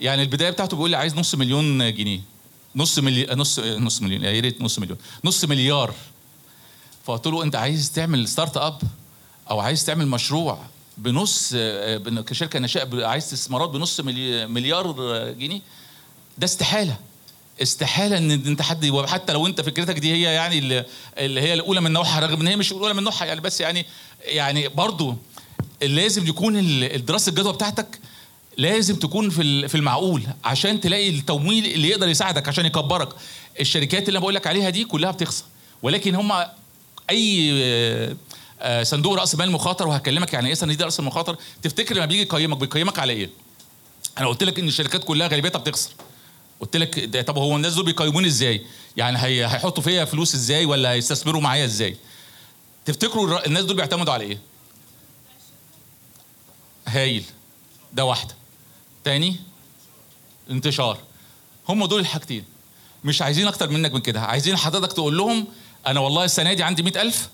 [0.00, 2.20] يعني البداية بتاعته بيقول لي عايز نص مليون جنيه.
[2.76, 4.98] نص مليون نص نص مليون يا ريت نص مليون.
[5.24, 5.94] نص مليار.
[7.04, 8.82] فقلت له انت عايز تعمل startup
[9.50, 10.58] أو عايز تعمل مشروع
[10.98, 14.92] بنص بن- كشركة ناشئه عايز استثمارات بنص ملي- مليار
[15.32, 15.60] جنيه؟
[16.38, 16.96] ده استحالة.
[17.62, 20.58] استحالة إن أنت حد حتى لو أنت فكرتك دي هي يعني
[21.18, 23.86] اللي هي الأولى من نوعها رغم إن هي مش الأولى من نوعها يعني بس يعني
[24.26, 25.16] يعني برضو
[25.82, 27.98] لازم يكون ال- الدراسة الجدوى بتاعتك
[28.58, 33.08] لازم تكون في في المعقول عشان تلاقي التمويل اللي يقدر يساعدك عشان يكبرك.
[33.60, 35.44] الشركات اللي أنا بقول لك عليها دي كلها بتخسر.
[35.82, 36.32] ولكن هم
[37.10, 38.16] أي آه،
[38.60, 42.22] آه، صندوق رأس مال مخاطر وهكلمك يعني إيه صندوق رأس مال مخاطر تفتكر لما بيجي
[42.22, 43.30] يقيمك بيقيمك على إيه؟
[44.18, 45.90] أنا قلت لك إن الشركات كلها غالبيتها بتخسر.
[46.60, 48.62] قلت لك طب هو الناس دول بيقيموني إزاي؟
[48.96, 51.96] يعني هي هيحطوا فيا فلوس إزاي ولا هيستثمروا معايا إزاي؟
[52.86, 54.38] تفتكروا الناس دول بيعتمدوا على إيه؟
[56.86, 57.24] هايل.
[57.92, 58.34] ده واحدة.
[59.04, 59.36] تاني
[60.50, 60.98] انتشار.
[61.68, 62.44] هم دول الحاجتين.
[63.04, 64.20] مش عايزين أكتر منك من كده.
[64.20, 65.46] عايزين حضرتك تقول لهم
[65.86, 67.28] أنا والله السنة دي عندي 100000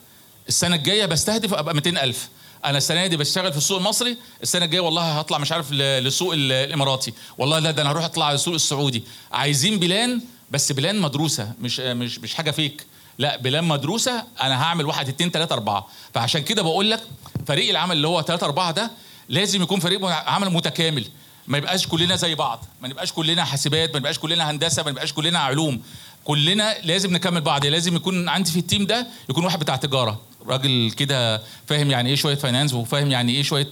[0.48, 2.28] السنة الجاية بستهدف أبقى 200000
[2.64, 6.52] أنا السنة دي بشتغل في السوق المصري السنة الجاية والله هطلع مش عارف للسوق ال-
[6.52, 7.12] الإماراتي.
[7.38, 9.04] والله لا ده أنا هروح أطلع للسوق السعودي.
[9.32, 12.86] عايزين plan بس plan مدروسة مش مش مش حاجة فيك.
[13.18, 15.88] لا plan مدروسة أنا هعمل واحد اتنين تلاتة أربعة.
[16.14, 17.00] فعشان كده بقول لك
[17.46, 18.90] فريق العمل اللي هو تلاتة أربعة ده
[19.28, 21.06] لازم يكون فريق عمل متكامل.
[21.46, 25.12] ما يبقاش كلنا زي بعض ما نبقاش كلنا حاسبات ما نبقاش كلنا هندسة ما نبقاش
[25.12, 25.82] كلنا علوم.
[26.24, 27.66] كلنا لازم نكمل بعض.
[27.66, 30.20] لازم يكون عندي في ال team ده يكون واحد بتاع تجارة.
[30.46, 33.68] راجل كده فاهم يعني إيه شوية finance وفاهم يعني إيه شوية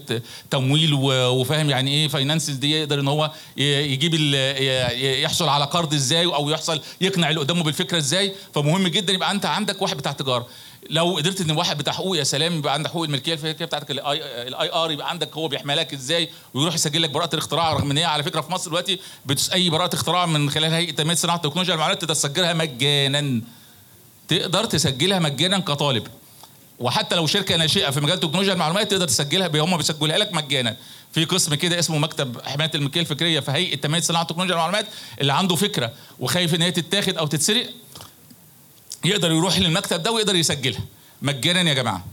[0.50, 4.14] تمويل وفاهم يعني إيه finance دي يقدر إن هو يجيب
[5.22, 8.32] يحصل على قرض إزاي أو يحصل يقنع اللي قدامه بالفكرة إزاي.
[8.54, 10.46] فمهم جدا يبقى أنت عندك واحد بتاع تجارة.
[10.90, 14.72] لو قدرت إن واحد بتاع حقوق يا سلام يبقى عندك حقوق الملكية الفكرية بتاعتك ال
[14.72, 18.04] IR يبقى عندك هو بيحمي لك إزاي ويروح يسجل لك براءة الاختراع رغم إن هي
[18.04, 18.98] على فكرة في مصر دلوقتي
[19.52, 23.40] أي براءة اختراع من خلال هيئة تنميه صناعة التكنولوجيا المعلومات تقدر تسجلها مجانا.
[24.28, 26.06] تقدر تسجلها مجانا كطالب.
[26.80, 30.76] وحتى لو شركة ناشئة في مجال تكنولوجيا المعلومات تقدر تسجلها هم بيسجلها لك مجانا.
[31.12, 34.86] في قسم كده اسمه مكتب حماية الملكيه الفكرية في هيئة تنميه صناعة تكنولوجيا المعلومات
[35.20, 37.70] اللي عنده فكرة وخايف إن هي تتاخد أو تتسرق
[39.04, 40.80] يقدر يروح للمكتب ده ويقدر يسجلها.
[41.22, 42.04] مجانا يا جماعة.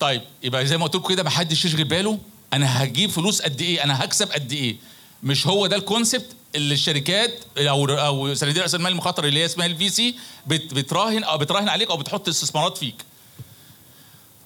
[0.00, 2.18] طيب يبقى زي ما قلت لكم كده ما حدش يشغل باله
[2.52, 4.76] أنا هجيب فلوس قد إيه؟ أنا هكسب قد إيه؟
[5.22, 9.44] مش هو ده ال concept اللي الشركات أو أو صناديق رأس المال المخاطر اللي هي
[9.44, 10.14] اسمها ال VC
[10.46, 12.94] بتراهن أو بتراهن عليك أو بتحط استثمارات فيك.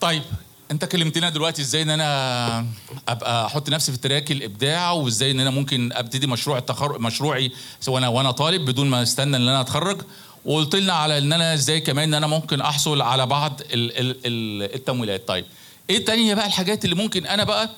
[0.06, 0.22] طيب
[0.70, 2.66] انت كلمتنا دلوقتي إزاي ان أنا
[3.08, 7.98] ابقى أحط نفسي في track الابداع وازاي ان أنا ممكن ابتدي مشروع التخرج مشروعي سواء
[7.98, 10.02] أنا وأنا طالب بدون ما استنى ان أنا اتخرج؟
[10.44, 15.28] وقلت لنا على ان أنا إزاي كمان ان أنا ممكن احصل على بعض التمويلات.
[15.28, 15.44] طيب
[15.90, 17.70] إيه التانية بقى الحاجات اللي ممكن أنا بقى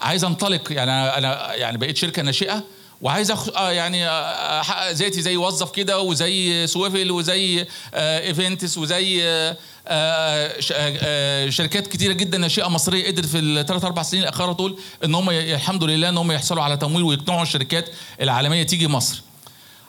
[0.00, 2.64] عايز انطلق؟ يعني أنا يعني بقيت شركة ناشئة
[3.04, 3.48] وعايز أخ...
[3.48, 9.56] آه يعني آه، احقق ذاتي زي وظف كده وزي سويفل وزي آه events وزي آه
[9.88, 15.14] آه, آه، شركات كتيرة جدا ناشئه مصرية قدرت في الثلاث أربع سنين الأخيرة دول إن
[15.14, 17.90] هم الحمد لله إن هم يحصلوا على تمويل ويقنعوا الشركات
[18.20, 19.22] العالمية تيجي مصر.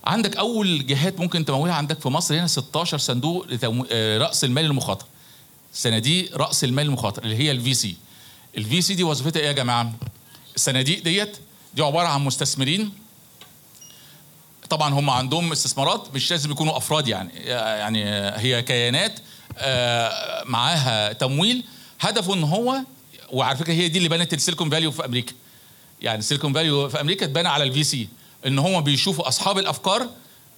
[0.06, 3.86] عندك أول جهات ممكن تمولها عندك في مصر هنا 16 صندوق لتمو...
[3.92, 5.06] آه، رأس المال المخاطر.
[5.74, 7.96] صناديق رأس المال المخاطر اللي هي ال VC.
[8.58, 9.94] ال VC دي وظيفتها إيه يا جماعة؟
[10.56, 11.38] الصناديق ديت
[11.74, 13.05] دي عبارة عن مستثمرين
[14.70, 18.06] طبعا هم عندهم استثمارات مش لازم يكونوا أفراد يعني يعني
[18.40, 19.20] هي كيانات
[19.58, 21.64] آه، معاها تمويل.
[22.00, 22.78] هدفه إن هو
[23.32, 25.34] وعلى فكرة هي دي اللي بنت السيليكون فالي في أمريكا.
[26.02, 28.08] يعني السيليكون فالي في أمريكا اتبنى على ال VC
[28.48, 30.10] إن هم بيشوفوا أصحاب الأفكار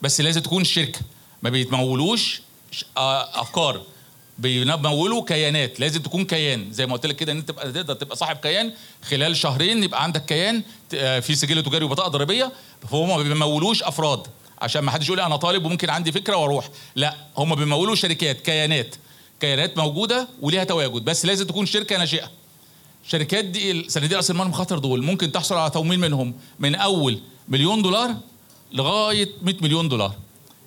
[0.02, 1.00] بس لازم تكون شركة.
[1.44, 2.42] ما بيتمولوش
[2.98, 3.82] آه، أفكار.
[4.40, 5.80] بيمولوا كيانات.
[5.80, 6.72] لازم تكون كيان.
[6.72, 8.74] زي ما قلت لك كده إن أنت تبقى تقدر تبقى صاحب كيان.
[9.10, 12.52] خلال شهرين يبقى عندك كيان آه، في سجل تجاري وبطاقة ضريبية.
[12.92, 14.28] فهم ما بيمولوش أفراد.
[14.62, 16.70] عشان ما حدش يقول أنا طالب وممكن عندي فكرة وأروح.
[16.96, 18.96] لا هم بيمولوا شركات كيانات.
[19.40, 21.02] كيانات موجودة وليها تواجد.
[21.06, 22.32] بس لازم تكون شركة ناشئة.
[23.08, 25.04] شركات دي صناديق رأس المال المخاطر دول.
[25.04, 28.16] ممكن تحصل على تمويل منهم من أول مليون دولار
[28.74, 30.16] لغاية 100 مليون دولار.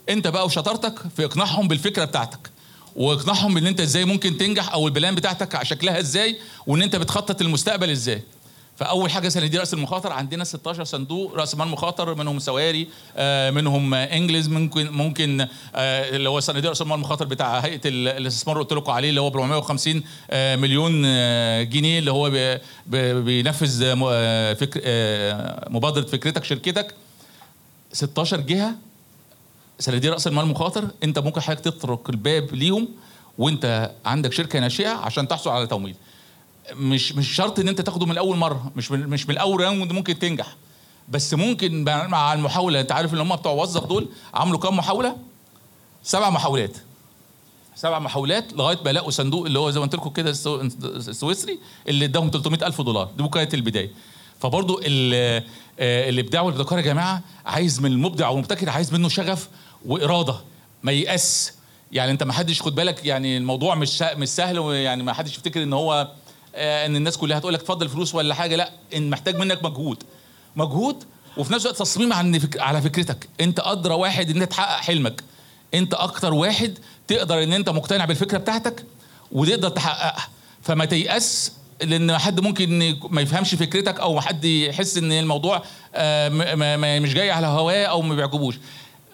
[0.08, 2.49] أنت بقى وشطارتك في إقناعهم بالفكرة بتاعتك.
[2.96, 7.90] واقنعهم ان انت إزاي ممكن تنجح أو البلان بتاعتك شكلها إزاي وان انت بتخطط المستقبل
[7.90, 8.22] إزاي.
[8.80, 13.94] فأول حاجة صناديق رأس المخاطر عندنا 16 صندوق رأس مال مخاطر منهم سواري آه، منهم
[13.94, 15.40] angels ممكن ممكن
[15.74, 19.20] آه، اللي هو صناديق رأس المال المخاطر بتاع هيئة الاستثمار اللي قلت لكم عليه اللي
[19.20, 21.02] هو ب 450 آه، مليون
[21.70, 22.58] جنيه اللي هو
[23.22, 23.96] بينفذ
[24.54, 24.80] فكر
[25.70, 26.94] مبادرة فكرتك شركتك.
[27.92, 28.74] 16 جهة
[29.80, 32.88] صناديق رأس المال المخاطر انت ممكن حضرتك تطرق الباب ليهم
[33.38, 35.94] وانت عندك شركة ناشئة عشان تحصل على تمويل.
[36.74, 39.92] مش مش شرط ان انت تاخده من أول مرة مش من مش من الأول راوند
[39.92, 40.56] ممكن تنجح.
[41.08, 45.16] بس ممكن مع المحاولة انت عارف ان هم بتوع وظف دول عملوا كام محاولة؟
[46.02, 46.76] سبع محاولات.
[47.74, 52.04] سبع محاولات لغاية ما لقوا صندوق اللي هو زي ما قلت لكم كده السويسري اللي
[52.04, 53.10] اداهم 300 ألف دولار.
[53.18, 53.90] دي كانت البداية.
[54.40, 55.42] فبرضه آه،
[56.08, 59.48] الابداع والابتكار يا جماعة عايز من المبدع والمبتكر عايز منه شغف
[59.86, 60.34] وإرادة
[60.82, 61.52] ما يأس
[61.92, 65.62] يعني أنت ما حدش خد بالك يعني الموضوع مش مش سهل ويعني ما حدش يفتكر
[65.62, 66.08] إن هو
[66.54, 68.56] آه، إن الناس كلها هتقول لك اتفضل فلوس ولا حاجة.
[68.56, 70.02] لأ إن محتاج منك مجهود.
[70.56, 71.04] مجهود
[71.36, 72.60] وفي نفس الوقت تصميم عن فك...
[72.60, 73.28] على فكرتك.
[73.40, 75.24] أنت أدرى واحد إن تحقق حلمك.
[75.74, 78.84] أنت أكتر واحد تقدر إن أنت مقتنع بالفكرة بتاعتك
[79.32, 80.28] وتقدر تحققها.
[80.62, 85.62] فما تيأس لأن حد ممكن ما يفهمش فكرتك أو حد يحس إن الموضوع
[85.94, 88.54] آه، مش جاي على هواه أو ما بيعجبوش.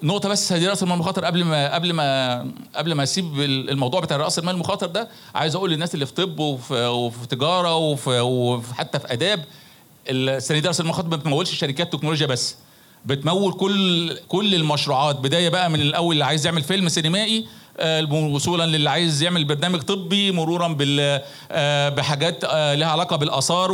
[0.03, 1.25] نقطة بس رأس المال المخاطر.
[1.25, 2.39] قبل ما قبل ما
[2.75, 6.39] قبل ما أسيب الموضوع بتاع رأس المال المخاطر ده عايز أقول للناس اللي في طب
[6.39, 9.45] وفي, وفي تجارة وفي, وحتى في آداب
[10.09, 12.57] السنة دي رأس المال المخاطر ما بتمولش شركات تكنولوجيا بس.
[13.07, 15.17] بتمول كل كل المشروعات.
[15.17, 17.47] بداية بقى من الأول اللي عايز يعمل فيلم سينمائي
[17.79, 23.73] آه، وصولا للي عايز يعمل برنامج طبي مرورا بال آه، بحاجات آه، لها علاقة بالآثار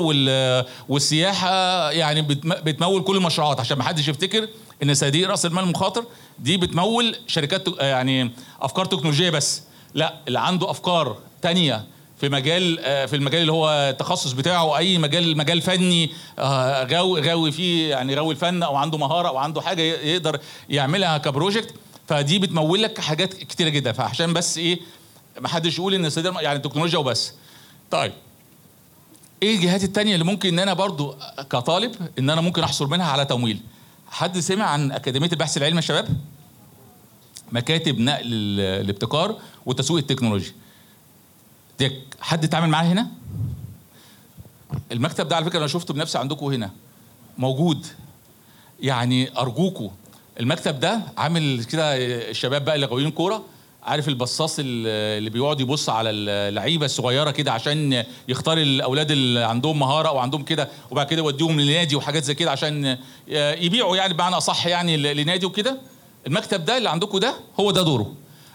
[0.89, 1.91] والسياحة.
[1.91, 4.49] يعني بتمول كل المشروعات عشان ما حدش يفتكر
[4.83, 6.05] إن صناديق رأس المال المخاطر
[6.39, 9.63] دي بتمول شركات يعني أفكار تكنولوجية بس.
[9.95, 11.85] لا اللي عنده أفكار تانية
[12.21, 12.77] في مجال
[13.09, 16.11] في المجال اللي هو التخصص بتاعه أي مجال مجال فني
[16.91, 21.75] غاوي غاوي فيه يعني غاوي الفن أو عنده مهارة أو عنده حاجة يقدر يعملها كبروجكت
[22.09, 23.93] فدي بتمول لك حاجات كتيرة جدا.
[23.93, 24.81] فعشان بس إيه
[25.41, 27.33] ما حدش يقول إن الصيدله يعني التكنولوجيا وبس.
[27.91, 28.13] طيب
[29.43, 31.17] إيه الجهات التانية اللي ممكن إن أنا برضو
[31.51, 33.61] كطالب إن أنا ممكن احصل منها على تمويل؟
[34.13, 36.09] حد سمع عن أكاديمية البحث العلمي يا شباب؟
[37.53, 38.27] مكاتب نقل
[38.61, 40.53] الابتكار وتسويق التكنولوجيا.
[41.79, 43.07] ديك حد اتعامل معاه هنا؟
[44.93, 46.71] المكتب ده على فكرة أنا شفته بنفسي عندكم هنا.
[47.39, 47.87] موجود.
[48.81, 49.91] يعني ارجوكوا
[50.41, 51.97] المكتب ده عامل كده
[52.31, 53.45] الشباب بقى اللي غاويين كورة
[53.85, 60.09] عارف البصاص اللي بيقعد يبص على اللعيبة الصغيرة كده عشان يختار الاولاد اللي عندهم مهارة
[60.09, 64.67] أو عندهم كده وبعد كده يوديهم لنادي وحاجات زي كده عشان يبيعوا يعني بمعنى أصح
[64.67, 65.79] يعني لنادي وكده.
[66.27, 68.13] المكتب ده اللي عندكم ده هو ده دوره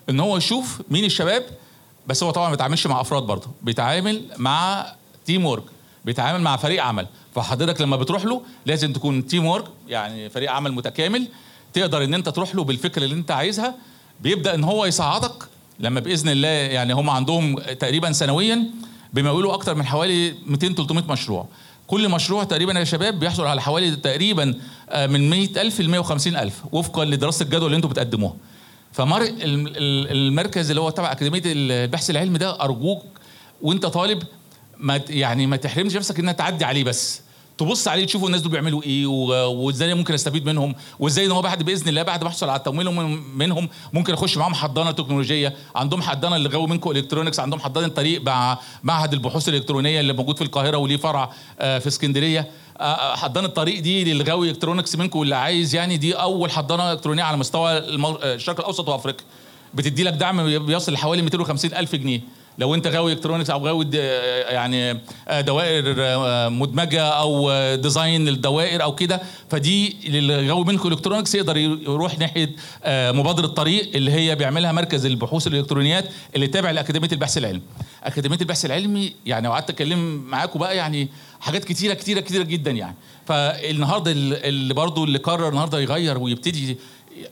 [0.09, 1.43] إن هو يشوف مين الشباب
[2.07, 4.85] بس هو طبعا ما بيتعاملش مع أفراد برضه بيتعامل مع
[5.25, 5.63] teamwork
[6.05, 7.07] بيتعامل مع فريق عمل.
[7.35, 11.27] فحضرتك لما بتروح له لازم تكون teamwork يعني فريق عمل متكامل
[11.73, 13.75] تقدر إن أنت تروح له بالفكرة اللي أنت عايزها
[14.21, 15.33] بيبدأ إن هو يصعدك
[15.79, 18.63] لما بإذن الله يعني هم عندهم تقريبا سنويا
[19.13, 21.47] بيمولوا أكتر من حوالي 200 300 مشروع.
[21.87, 24.45] كل مشروع تقريبا يا شباب بيحصل على حوالي تقريبا
[24.95, 28.33] من 100000 ل 150000 وفقا لدراسة الجدوى اللي أنتم بتقدموها.
[28.91, 33.03] فمر المركز اللي هو تبع أكاديمية البحث العلمي ده أرجوك
[33.61, 34.23] وأنت طالب
[34.77, 37.21] ما يعني ما تحرمش نفسك إنها تعدي عليه بس.
[37.57, 39.05] تبص عليه تشوفوا الناس دول بيعملوا إيه
[39.47, 42.91] وإزاي ممكن أستفيد منهم وإزاي إن هو بعد بإذن الله بعد ما أحصل على التمويل
[43.35, 45.55] منهم ممكن أخش معاهم حضانة تكنولوجية.
[45.75, 50.37] عندهم حضانة اللي غاوي منكم electronics عندهم حضانة طريق مع معهد البحوث الإلكترونية اللي موجود
[50.37, 52.47] في القاهرة وليه فرع في اسكندرية.
[53.15, 57.77] حضانة الطريق دي للغاوي electronics منكم واللي عايز يعني دي أول حضانة إلكترونية على مستوى
[57.77, 59.25] الشرق الأوسط وأفريقيا.
[59.73, 62.21] بتدي لك دعم بيصل لحوالي 250 ألف جنيه.
[62.59, 63.87] لو انت غاوي electronics أو غاوي
[64.49, 64.99] يعني
[65.39, 65.95] دوائر
[66.49, 72.55] مدمجة أو design للدوائر أو كده فدي اللي غاوي منكم electronics يقدر يروح ناحية
[72.87, 77.61] مبادرة طريق اللي هي بيعملها مركز البحوث الإلكترونيات اللي تابع لأكاديمية البحث العلمي.
[78.03, 81.07] أكاديمية البحث العلمي يعني وقعدت أتكلم معاكم بقى يعني
[81.39, 86.77] حاجات كتيرة كتيرة كتيرة جدا يعني فالنهاردة اللي برضه اللي قرر النهارده يغير ويبتدي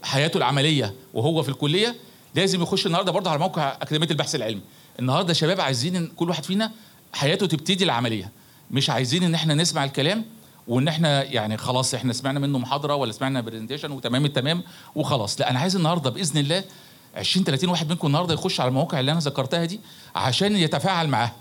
[0.04, 1.96] حياته العملية وهو في الكلية
[2.36, 4.62] لازم يخش النهارده برضه على موقع أكاديمية البحث العلمي.
[5.00, 6.72] النهارده شباب عايزين إن كل واحد فينا
[7.14, 8.32] حياته تبتدي العملية.
[8.72, 10.26] مش عايزين إن إحنا نسمع الكلام
[10.68, 14.64] وإن إحنا يعني خلاص إحنا سمعنا منه محاضرة ولا سمعنا presentation وتمام التمام
[14.96, 15.40] وخلاص.
[15.40, 16.64] لا أنا عايز النهارده بإذن الله
[17.16, 19.80] 20 30 واحد منكم النهارده يخش على المواقع اللي أنا ذكرتها دي
[20.16, 21.36] عشان يتفاعل معاها.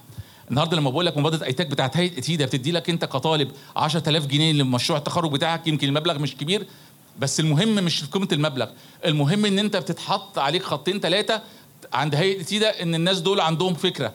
[0.51, 4.53] النهارده لما بقول لك مبادرة ايتاك بتاعت هيئة اتيدا بتدي لك أنت كطالب 10000 جنيه
[4.53, 6.67] لمشروع التخرج بتاعك يمكن المبلغ مش كبير
[7.19, 8.67] بس المهم مش قيمة المبلغ.
[9.07, 11.43] المهم إن أنت بتتحط عليك خطين ثلاثة
[11.95, 14.13] عند هيئة اتيدا إن الناس دول عندهم فكرة.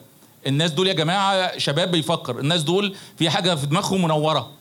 [0.48, 2.39] الناس دول يا جماعة شباب بيفكر.
[2.39, 4.52] الناس دول في حاجة في دماغهم منورة.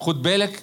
[0.00, 0.62] خد بالك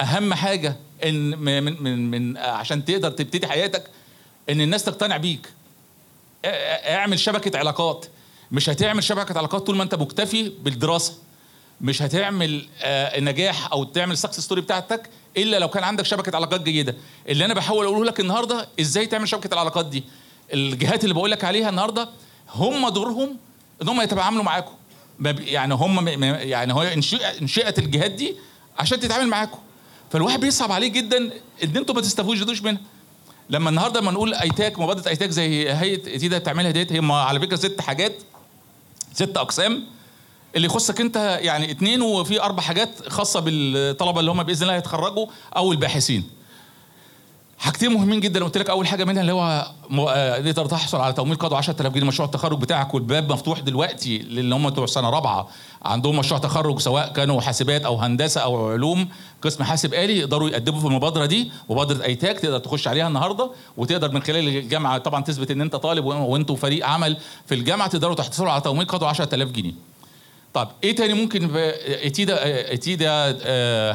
[0.00, 3.90] أهم حاجة إن من من, من عشان تقدر تبتدي حياتك
[4.50, 5.52] إن الناس تقتنع بيك.
[6.44, 8.06] اعمل شبكة علاقات.
[8.52, 11.14] مش هتعمل شبكة علاقات طول ما أنت مكتفي بالدراسة.
[11.80, 16.36] مش هتعمل آه نجاح أو تعمل ال success story بتاعتك إلا لو كان عندك شبكة
[16.36, 16.96] علاقات جيدة.
[17.28, 20.04] اللي أنا بحاول أقوله لك النهارده إزاي تعمل شبكة العلاقات دي؟
[20.52, 22.08] الجهات اللي بقول لك عليها النهارده
[22.54, 23.36] هم دورهم
[23.82, 24.72] إن هم يتعاملوا معاكم.
[25.24, 26.82] يعني هم يعني هو
[27.42, 28.34] انشئت الجهات دي
[28.78, 29.58] عشان تتعامل معاكم.
[30.10, 31.16] فالواحد بيصعب عليه جدا
[31.64, 32.80] إن أنتم ما تستفيدوش منها.
[33.50, 37.56] لما النهارده لما نقول أيتاك مبادرة أيتاك زي هيئة إتيدا بتعملها ديت هي على فكرة
[37.56, 38.12] ست حاجات
[39.14, 39.86] ست أقسام.
[40.56, 45.26] اللي يخصك أنت يعني اتنين وفي أربع حاجات خاصة بالطلبة اللي هم بإذن الله هيتخرجوا
[45.56, 46.39] أو الباحثين.
[47.60, 48.44] حاجتين مهمين جدا.
[48.44, 49.66] قلت لك أول حاجة منها اللي هو
[50.44, 54.70] تقدر تحصل على تمويل قدوه 10000 جنيه مشروع التخرج بتاعك والباب مفتوح دلوقتي للي هم
[54.70, 55.48] بتوع سنة رابعة.
[55.84, 59.08] عندهم مشروع تخرج سواء كانوا حاسبات أو هندسة أو علوم
[59.42, 63.50] قسم حاسب آلي يقدروا يقدموا في المبادرة دي مبادرة ايتاك تقدر تخش عليها النهارده.
[63.76, 68.14] وتقدر من خلال الجامعة طبعا تثبت إن أنت طالب وأنتوا فريق عمل في الجامعة تقدروا
[68.14, 69.89] تحصلوا على تمويل قدوه 10000 جنيه.
[70.54, 72.36] طب إيه تاني ممكن إتيدا
[72.72, 73.12] إتيدا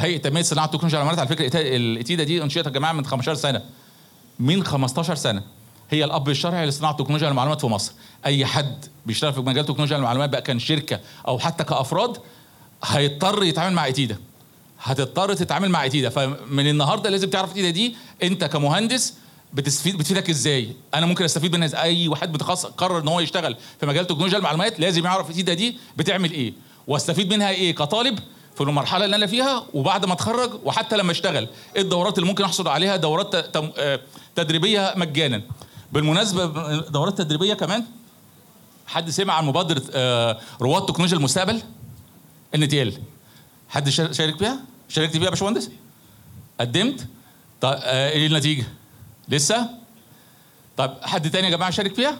[0.01, 3.61] هيئة تنمية صناعة التكنولوجيا والمعلومات على فكرة الإتيدا دي انشئت يا جماعة من 15 سنة.
[4.39, 5.43] من 15 سنة.
[5.89, 7.93] هي الأب الشرعي لصناعة التكنولوجيا والمعلومات في مصر.
[8.25, 12.17] أي حد بيشتغل في مجال التكنولوجيا والمعلومات بقى كان شركة أو حتى كأفراد
[12.85, 14.17] هيضطر يتعامل مع إتيدا.
[14.81, 16.09] هتضطر تتعامل مع إتيدا.
[16.09, 19.13] فمن النهارده لازم تعرف إتيدا دي أنت كمهندس
[19.55, 23.85] بتستفيد بتفيدك إزاي؟ أنا ممكن أستفيد منها أي واحد متخصص قرر إن هو يشتغل في
[23.85, 26.53] مجال تكنولوجيا المعلومات لازم يعرف اتيدا دي بتعمل إيه.
[26.87, 28.19] وأستفيد منها إيه كطالب
[28.55, 31.47] في المرحلة اللي أنا فيها وبعد ما أتخرج وحتى لما أشتغل.
[31.75, 33.57] إيه الدورات اللي ممكن أحصل عليها؟ دورات
[34.35, 35.41] تدريبية مجانا.
[35.91, 36.45] بالمناسبة
[36.79, 37.85] دورات تدريبية كمان؟
[38.87, 39.81] حد سمع عن مبادرة
[40.61, 41.61] رواد تكنولوجيا المستقبل؟
[42.55, 42.93] إن تي ال.
[43.69, 45.69] حد شارك فيها؟ شاركت فيها يا باشمهندس؟
[46.59, 47.07] قدمت؟
[47.61, 48.65] طيب إيه النتيجة؟
[49.29, 49.69] لسه؟
[50.77, 52.19] طب حد تاني يا جماعة شارك فيها؟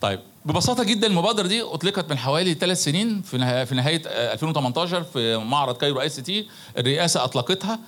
[0.00, 4.32] طيب ببساطة جدا المبادرة دي أطلقت من حوالي ثلاث سنين في نها- في نهاية آه،
[4.32, 6.48] 2018 في معرض كايرو آي سي تي.
[6.78, 7.78] الرئاسة أطلقتها.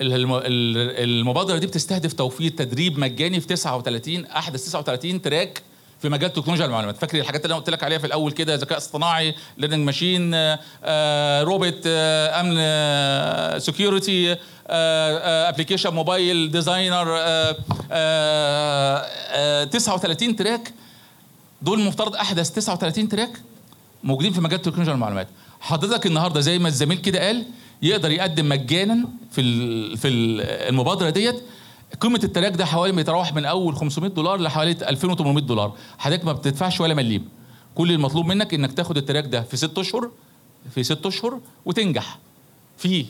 [0.00, 0.42] الم- ال-
[1.04, 5.62] المبادرة دي بتستهدف توفير تدريب مجاني في 39 أحدث 39 track
[6.02, 6.96] في مجال تكنولوجيا المعلومات.
[6.96, 10.34] فاكر الحاجات اللي أنا قلت لك عليها في الأول كده؟ ذكاء اصطناعي learning machine
[11.42, 12.54] روبوت أمن
[13.60, 14.36] security
[14.70, 17.18] application mobile designer
[19.70, 20.72] 39 track
[21.62, 23.40] دول المفترض أحدث 39 track
[24.04, 25.28] موجودين في مجال تكنولوجيا المعلومات.
[25.60, 27.44] حضرتك النهارده زي ما الزميل كده قال
[27.82, 29.42] يقدر يقدم مجانا في
[29.96, 31.42] في ال- المبادرة ديت
[32.00, 35.72] قيمة ال track ده حوالي بيتراوح من أول 500 دولار لحوالي 2800 دولار.
[35.98, 37.28] حضرتك ما بتدفعش ولا مليم.
[37.74, 40.10] كل المطلوب منك إنك تاخد ال track ده في ست أشهر
[40.74, 42.18] في ست أشهر وتنجح.
[42.78, 43.06] فيه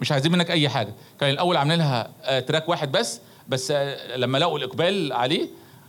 [0.00, 0.94] مش عايزين منك أي حاجة.
[1.20, 5.48] كان الأول عاملين لها آه، track واحد بس بس آه، لما لقوا الإقبال عليه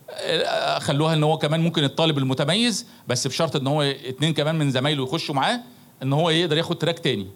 [0.09, 4.71] آه، خلوها إن هو كمان ممكن الطالب المتميز بس بشرط إن هو اتنين كمان من
[4.71, 5.59] زمايله يخشوا معاه
[6.03, 7.27] إن هو يقدر ياخد track تاني.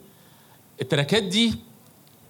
[0.82, 1.54] ال trackات دي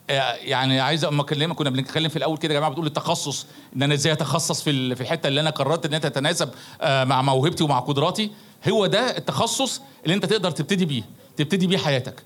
[0.09, 3.93] يعني عايز أما أكلمك كنا بنتكلم في الأول كده يا جماعة بتقول التخصص إن أنا
[3.93, 6.49] إزاي أتخصص في في الحتة اللي أنا قررت إن هي تتناسب
[6.81, 8.31] آه، مع موهبتي ومع قدراتي
[8.69, 11.03] هو ده التخصص اللي أنت تقدر تبتدي بيه
[11.37, 12.23] تبتدي بيه حياتك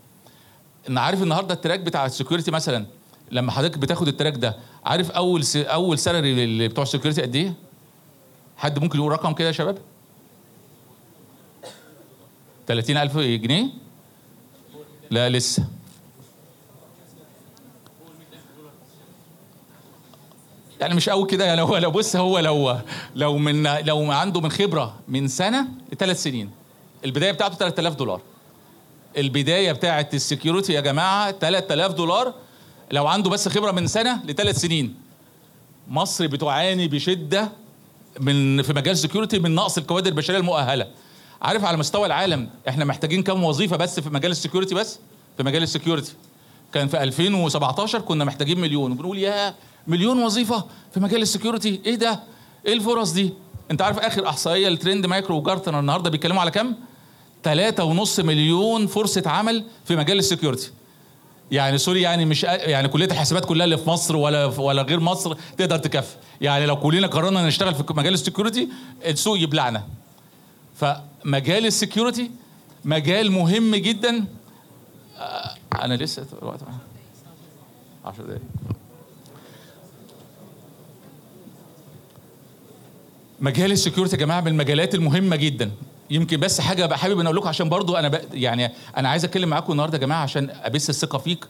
[0.90, 2.86] ان عارف النهارده ال track بتاع ال security مثلا
[3.32, 5.56] لما حضرتك بتاخد ال track ده عارف أول س...
[5.58, 7.54] أول salary اللي بتوع ال security قد إيه؟
[8.58, 9.78] حد ممكن يقول رقم كده يا شباب؟
[12.68, 13.66] 30000 جنيه؟
[15.12, 15.66] لا لسه
[20.82, 22.78] يعني مش قوي كده يعني هو لو بص هو لو
[23.16, 26.50] لو من لو عنده من خبرة من سنة لثلاث سنين.
[27.06, 28.22] البداية بتاعته 3000 دولار.
[29.18, 32.34] البداية بتاعه ال security يا جماعة 3000 دولار.
[32.92, 34.96] لو عنده بس خبرة من سنة لثلاث سنين.
[35.88, 37.52] مصر بتعاني بشدة
[38.20, 40.88] من في مجال ال security من نقص الكوادر البشرية المؤهلة.
[41.42, 45.00] عارف على مستوى العالم إحنا محتاجين كام وظيفة بس في مجال ال security بس؟
[45.38, 46.14] في مجال ال security.
[46.74, 48.94] كان في 2017 كنا محتاجين مليون.
[48.94, 49.56] بنقول يا
[49.88, 51.82] مليون وظيفة في مجال ال security.
[51.86, 52.20] إيه ده؟
[52.66, 53.34] إيه الفرص دي؟
[53.72, 56.76] أنت عارف آخر أحصائية ال Trend Micro و Gartner النهارده بيتكلموا على كام؟
[57.44, 60.72] 3.5 مليون فرصة عمل في مجال ال security.
[61.52, 65.34] يعني sorry يعني مش يعني كلية الحاسبات كلها اللي في مصر ولا ولا غير مصر
[65.58, 66.16] تقدر تكفي.
[66.42, 68.70] يعني لو كلنا قررنا نشتغل في مجال ال security
[69.06, 69.84] السوق يبلعنا.
[70.76, 72.32] فمجال ال security
[72.86, 74.26] مجال مهم جدا.
[75.82, 76.60] أنا لسه الوقت
[78.06, 78.42] 10 دقايق.
[83.42, 85.72] مجال السكيورتي يا جماعة من المجالات المهمة جدا.
[86.10, 89.50] يمكن بس حاجة بقى حابب إن أقول لكم عشان برضو أنا يعني أنا عايز أتكلم
[89.50, 91.46] معاكم النهارده يا جماعة عشان أبث الثقة فيك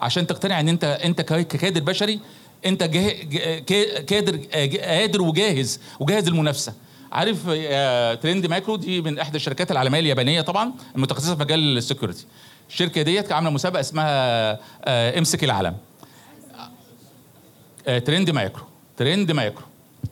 [0.00, 2.20] عشان تقتنع إن أنت أنت ككادر بشري
[2.66, 4.66] أنت كا- كادر آه،
[4.98, 6.72] قادر وجاهز وجاهز للمنافسة.
[7.12, 11.83] عارف آه، Trend Micro دي من إحدى الشركات العالمية اليابانية طبعا المتخصصة في مجال ال
[11.83, 12.26] security.
[12.68, 14.08] الشركة ديت عاملة مسابقة اسمها
[14.84, 15.76] آه، امسك العالم.
[18.04, 18.64] Trend Micro
[18.96, 19.64] Trend Micro.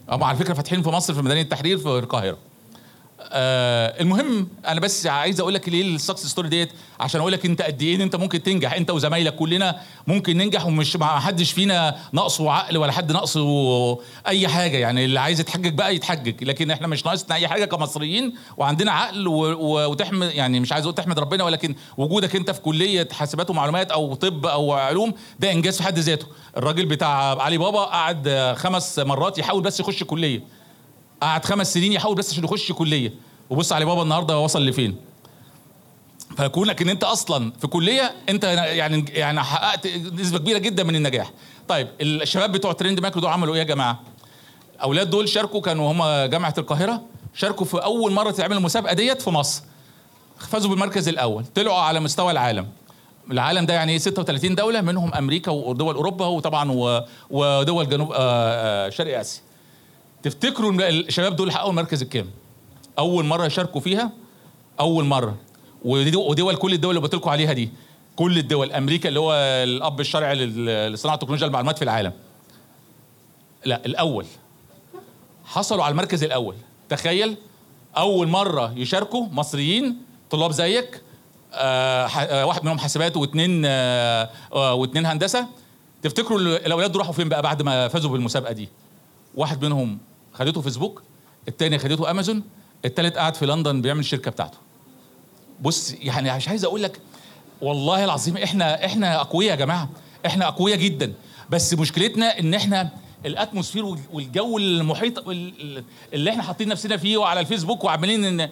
[0.09, 2.38] هم على فكرة فاتحين في مصر في ميدان التحرير في القاهرة.
[3.32, 6.68] آه المهم أنا بس عايز أقول لك ليه ال success story ديت؟
[7.00, 10.96] عشان أقول لك أنت قد إيه أنت ممكن تنجح أنت وزمايلك كلنا ممكن ننجح ومش
[10.96, 14.76] ما حدش فينا ناقصه عقل ولا حد ناقصه أي حاجة.
[14.76, 19.28] يعني اللي عايز يتحجج بقى يتحجج لكن إحنا مش ناقصنا أي حاجة كمصريين وعندنا عقل
[19.28, 23.50] و- و- وتحمد يعني مش عايز أقول تحمد ربنا ولكن وجودك أنت في كلية حاسبات
[23.50, 26.26] ومعلومات أو طب أو علوم ده إنجاز في حد ذاته.
[26.56, 30.40] الراجل بتاع علي بابا قعد خمس مرات يحاول بس يخش كلية.
[31.24, 33.12] قعد خمس سنين يحاول بس عشان يخش كلية.
[33.50, 34.96] وبص علي بابا النهارده وصل لفين؟
[36.37, 41.30] فكونك ان انت أصلا في كلية انت يعني يعني حققت نسبة كبيرة جدا من النجاح.
[41.68, 44.00] طيب الشباب بتوع ترند مايكرو دول عملوا إيه يا جماعة؟
[44.82, 47.02] أولاد دول شاركوا كانوا هم جامعة القاهرة
[47.34, 49.62] شاركوا في أول مرة تعمل المسابقه ديت في مصر.
[50.38, 52.68] فازوا بالمركز الأول طلعوا على مستوى العالم.
[53.31, 56.70] العالم ده يعني إيه 36 دولة منهم أمريكا ودول أوروبا وطبعا
[57.31, 59.42] ودول جنوب آه، آه، شرق آسيا.
[60.25, 62.31] تفتكروا الشباب دول حققوا المركز الكام؟
[62.98, 64.12] أول مرة يشاركوا فيها؟
[64.81, 65.37] أول مرة.
[65.85, 67.70] ودي- ودول كل الدول اللي قلت لكم عليها دي.
[68.16, 68.72] كل الدول.
[68.72, 69.33] أمريكا اللي هو
[69.64, 70.35] الأب الشرعي
[70.90, 72.12] لصناعة تكنولوجيا المعلومات في العالم.
[73.64, 74.27] لا الأول.
[75.44, 76.54] حصلوا على المركز الأول.
[76.88, 77.37] تخيل.
[77.96, 79.96] أول مرة يشاركوا مصريين
[80.31, 81.02] طلاب زيك
[81.52, 85.46] آه آه واحد منهم حاسبات واثنين آه آه واثنين هندسة.
[86.02, 88.68] تفتكروا ال- الأولاد دول راحوا فين بقى بعد ما فازوا بالمسابقة دي؟
[89.35, 89.98] واحد منهم
[90.35, 91.02] خدته فيسبوك
[91.48, 92.42] التاني خدته أمازون
[92.85, 94.58] التالت قاعد في لندن بيعمل الشركة بتاعته.
[95.62, 97.00] بص يعني مش عايز أقول لك
[97.62, 99.88] والله العظيم إحنا إحنا أقوياء يا جماعة
[100.26, 101.12] إحنا أقوياء جدا.
[101.50, 102.88] بس مشكلتنا إن إحنا
[103.26, 105.28] الأتموسفير وال- والجو المحيط
[106.12, 108.48] اللي إحنا حاطين نفسنا فيه وعلى الفيسبوك وعمالين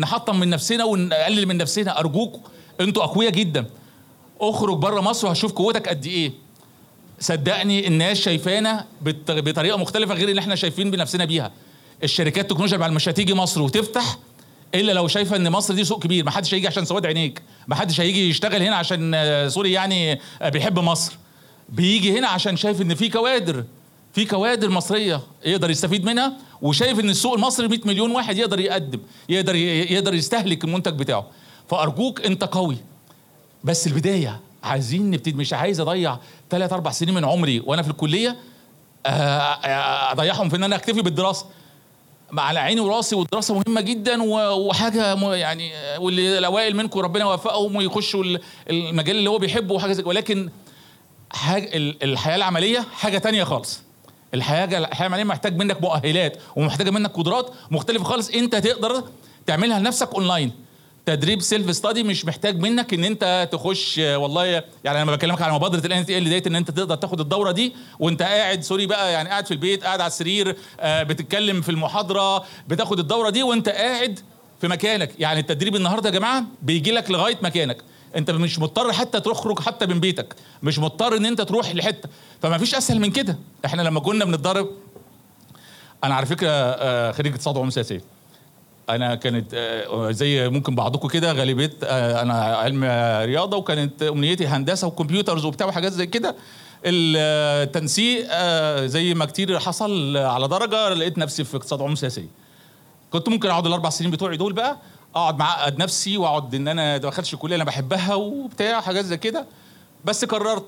[0.00, 2.40] نحطم من نفسنا ونقلل من نفسنا أرجوكم
[2.80, 3.66] أنتوا أقوياء جدا.
[4.40, 6.32] اخرج بره مصر وهشوف قوتك قد إيه.
[7.20, 11.52] صدقني الناس شايفانا بط- بطريقة مختلفة غير اللي إحنا شايفين بنفسنا بيها.
[12.04, 14.18] الشركات التكنولوجيا بعد مش هتيجي مصر وتفتح
[14.74, 17.74] إلا لو شايفة إن مصر دي سوق كبير ما حدش هيجي عشان سواد عينيك ما
[17.74, 21.12] حدش هيجي يشتغل هنا عشان آه، سوري يعني آه، بيحب مصر.
[21.68, 23.64] بيجي هنا عشان شايف إن في كوادر
[24.14, 29.00] في كوادر مصرية يقدر يستفيد منها وشايف إن السوق المصري 100 مليون واحد يقدر يقدم
[29.28, 31.26] يقدر يقدر يستهلك المنتج بتاعه.
[31.70, 32.76] فأرجوك أنت قوي.
[33.64, 35.32] بس البداية عايزين نبتدي.
[35.36, 36.18] مش عايز اضيع
[36.50, 38.36] ثلاث أربع سنين من عمري وأنا في الكلية
[39.06, 41.46] آه، آه، اضيعهم في ان أنا اكتفي بالدراسة.
[42.38, 48.40] على عيني وراسي والدراسة مهمة جدا وحاجة يعني واللي الأوائل منكم ربنا يوفقهم ويخشوا ال-
[48.70, 50.02] المجال اللي هو بيحبه وحاجة زي.
[50.02, 50.50] ولكن
[51.32, 53.80] حاجة ال- الحياة العملية حاجة تانية خالص.
[54.34, 59.04] الحياة الحياة العملية محتاج منك مؤهلات ومحتاجة منك قدرات مختلفة خالص انت تقدر
[59.46, 60.52] تعملها لنفسك اونلاين
[61.08, 64.44] تدريب self study مش محتاج منك إن أنت تخش والله
[64.84, 68.22] يعني أنا بكلمك على مبادرة ال NTL ديت إن أنت تقدر تاخد الدورة دي وأنت
[68.22, 72.98] قاعد sorry بقى يعني قاعد في البيت قاعد على السرير آه، بتتكلم في المحاضرة بتاخد
[72.98, 74.20] الدورة دي وأنت قاعد
[74.60, 75.10] في مكانك.
[75.18, 77.78] يعني التدريب النهارده يا جماعة بيجي لك لغاية مكانك.
[78.16, 80.34] أنت مش مضطر حتى تخرج حتى من بيتك.
[80.62, 82.08] مش مضطر إن أنت تروح لحتة.
[82.42, 83.38] فما فيش أسهل من كده.
[83.64, 84.68] إحنا لما كنا بنتدرب
[86.04, 88.17] أنا على فكرة آه، خريج اقتصاد وعلوم سياسية.
[88.88, 92.84] أنا كانت آه، زي ممكن بعضكم كده غالبية آه، أنا علم
[93.24, 96.36] رياضة وكانت أمنيتي هندسة وكمبيوترز وبتاع وحاجات زي كده.
[96.84, 102.28] التنسيق آه، زي ما كتير حصل على درجة لقيت نفسي في اقتصاد وعلوم سياسية.
[103.10, 104.76] كنت ممكن أقعد الأربع سنين بتوعي دول بقى
[105.14, 109.46] أقعد معقد نفسي وأقعد إن أنا ما دخلش الكليه أنا بحبها وبتاع حاجات زي كده.
[110.04, 110.66] بس قررت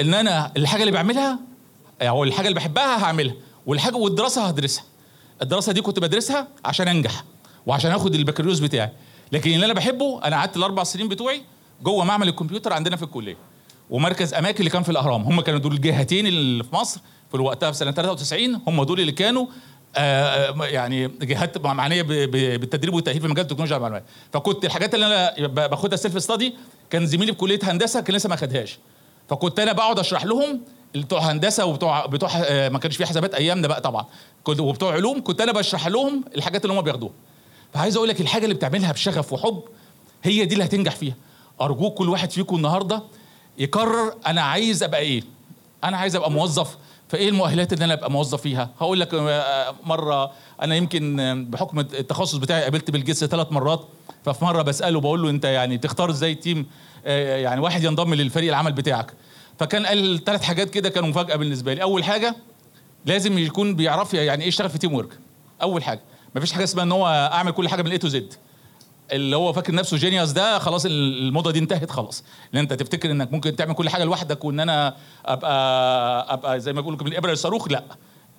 [0.00, 1.38] إن أنا الحاجة اللي بعملها
[2.02, 3.34] أو الحاجة اللي بحبها هعملها
[3.66, 4.84] والحاجة والدراسة هدرسها.
[5.42, 7.24] الدراسة دي كنت بدرسها عشان أنجح
[7.66, 8.90] وعشان آخد البكالوريوس بتاعي.
[9.32, 11.42] لكن اللي أنا بحبه أنا قعدت الأربع سنين بتوعي
[11.82, 13.36] جوه معمل الكمبيوتر عندنا في الكلية
[13.90, 15.22] ومركز أماكن اللي كان في الأهرام.
[15.22, 19.12] هم كانوا دول الجهتين اللي في مصر في وقتها في سنة 93 هم دول اللي
[19.12, 19.46] كانوا
[19.96, 25.96] آه يعني جهات معنية بالتدريب والتأهيل في مجال التكنولوجيا المعلومات فكنت الحاجات اللي أنا باخدها
[25.96, 26.54] سيلف ستادي
[26.90, 28.78] كان زميلي في كلية هندسة كان لسه ما خدهاش.
[29.28, 30.60] فكنت أنا بقعد أشرح لهم
[30.94, 33.34] بتوع هندسة وبتوع بتوع آه، ما كانش في حسابات.
[33.34, 34.06] ايامنا بقى طبعا.
[34.44, 37.12] كنت وبتوع علوم كنت أنا بشرح لهم الحاجات اللي هم بياخدوها.
[37.74, 39.62] فعايز أقول لك الحاجة اللي بتعملها بشغف وحب
[40.22, 41.14] هي دي اللي هتنجح فيها.
[41.60, 43.02] أرجوك كل واحد فيكم النهارده
[43.58, 45.22] يقرر أنا عايز أبقى إيه.
[45.84, 46.76] أنا عايز أبقى موظف
[47.08, 50.32] فإيه المؤهلات اللي أنا أبقى موظف فيها؟ هقول لك آه، مرة
[50.62, 51.16] أنا يمكن
[51.50, 53.84] بحكم التخصص بتاعي قابلت بيل جيتس ثلاث مرات.
[54.24, 56.66] ففي مرة بسأله بقول له أنت يعني تختار إزاي team؟
[57.06, 59.12] آه، يعني واحد ينضم للفريق العمل بتاعك.
[59.62, 61.82] فكان قال ثلاث حاجات كده كانوا مفاجأة بالنسبة لي.
[61.82, 62.36] أول حاجة
[63.06, 65.18] لازم يكون بيعرف يعني إيه يشتغل في team work
[65.62, 66.00] أول حاجة.
[66.36, 68.34] مفيش حاجة اسمها إن هو أعمل كل حاجة من A to Z
[69.12, 72.24] اللي هو فاكر نفسه genius ده خلاص الموضة دي انتهت خلاص.
[72.52, 76.80] لأن أنت تفتكر إنك ممكن تعمل كل حاجة لوحدك وإن أنا ابقى أبقى زي ما
[76.80, 77.68] بيقولوا من الابره للصاروخ.
[77.68, 77.84] لأ.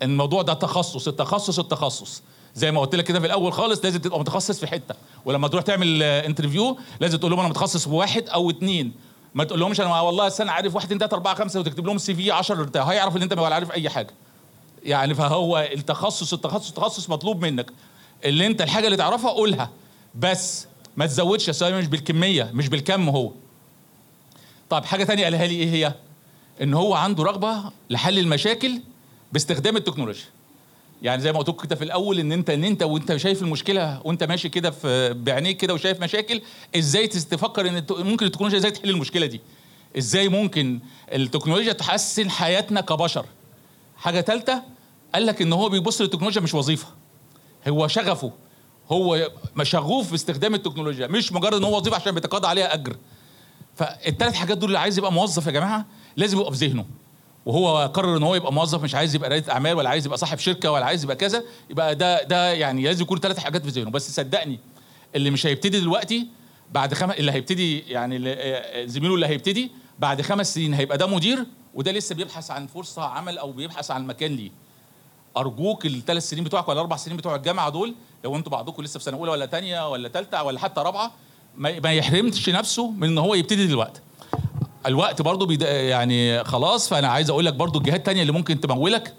[0.01, 1.07] الموضوع ده تخصص.
[1.07, 2.21] التخصص التخصص.
[2.55, 4.95] زي ما قلت لك كده في الأول خالص لازم تبقى متخصص في حتة.
[5.25, 8.91] ولما تروح تعمل interview لازم تقول لهم أنا متخصص في واحد أو اتنين.
[9.35, 12.31] ما تقول لهمش أنا والله السنة عارف واحد اتنين تلاتة أربعة خمسة وتكتب لهم CV
[12.31, 14.13] 10 بتاع هيعرف إن أنت ما عارف أي حاجة.
[14.83, 17.71] يعني فهو التخصص التخصص التخصص مطلوب منك.
[18.25, 19.69] اللي أنت الحاجة اللي تعرفها قولها.
[20.15, 20.67] بس
[20.97, 23.31] ما تزودش يا مش بالكمية مش بالكم هو.
[24.69, 25.93] طيب حاجة تانية قالها لي إيه هي؟
[26.61, 28.81] إن هو عنده رغبة لحل المشاكل
[29.33, 30.25] باستخدام التكنولوجيا.
[31.03, 34.01] يعني زي ما قلت لكم كده في الأول إن انت إن أنت وأنت شايف المشكلة
[34.05, 36.41] وأنت ماشي كده في بعينيك كده وشايف مشاكل
[36.75, 39.41] إزاي تفكر إن ممكن التكنولوجيا إزاي تحل المشكلة دي؟
[39.97, 40.79] إزاي ممكن
[41.13, 43.25] التكنولوجيا تحسن حياتنا كبشر؟
[43.97, 44.63] حاجة ثالثه
[45.13, 46.87] قال لك إن هو بيبص للتكنولوجيا مش وظيفة.
[47.67, 48.31] هو شغفه.
[48.91, 49.31] هو
[49.63, 52.95] شغوف باستخدام التكنولوجيا مش مجرد إن هو وظيفة عشان بيتقاضى عليها أجر.
[53.75, 55.85] فالثلاث حاجات دول اللي عايز يبقى موظف يا جماعة
[56.17, 56.85] لازم يبقى في ذهنه.
[57.45, 60.37] وهو قرر إن هو يبقى موظف مش عايز يبقى رائد أعمال ولا عايز يبقى صاحب
[60.39, 63.89] شركة ولا عايز يبقى كذا يبقى ده ده يعني لازم يكون ثلاث حاجات في ذهنه.
[63.91, 64.59] بس صدقني
[65.15, 66.27] اللي مش هيبتدي دلوقتي
[66.71, 71.07] بعد خمس اللي هيبتدي يعني اللي- آه، زميله اللي هيبتدي بعد خمس سنين هيبقى ده
[71.07, 74.51] مدير وده لسه بيبحث عن فرصة عمل أو بيبحث عن مكان ليه.
[75.37, 79.03] أرجوك الثلاث سنين بتوعك ولا الأربع سنين بتوع الجامعة دول لو أنتوا بعضكم لسه في
[79.03, 81.11] سنة أولى ولا ثانية ولا ثالثه ولا حتى رابعة
[81.57, 84.01] ما يحرمش نفسه من إن هو يبتدي دلوقتي.
[84.85, 85.61] الوقت برضو بيد...
[85.61, 89.13] يعني خلاص فأنا عايز أقول لك برضو الجهات التانية اللي ممكن تمولك.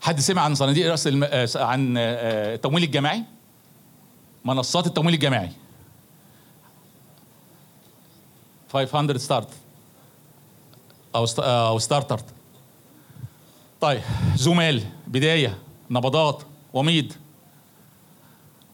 [0.00, 1.24] حد سمع عن صناديق رأس الم...
[1.24, 3.24] آه، عن آه، التمويل الجماعي؟
[4.44, 5.50] منصات التمويل الجماعي.
[8.72, 9.48] 500 ستارت
[11.14, 11.26] أو.
[11.38, 12.20] أو ستارتر
[13.80, 14.00] طيب
[14.36, 15.58] زمال بداية
[15.90, 17.12] نبضات وميض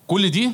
[0.06, 0.50] كل دي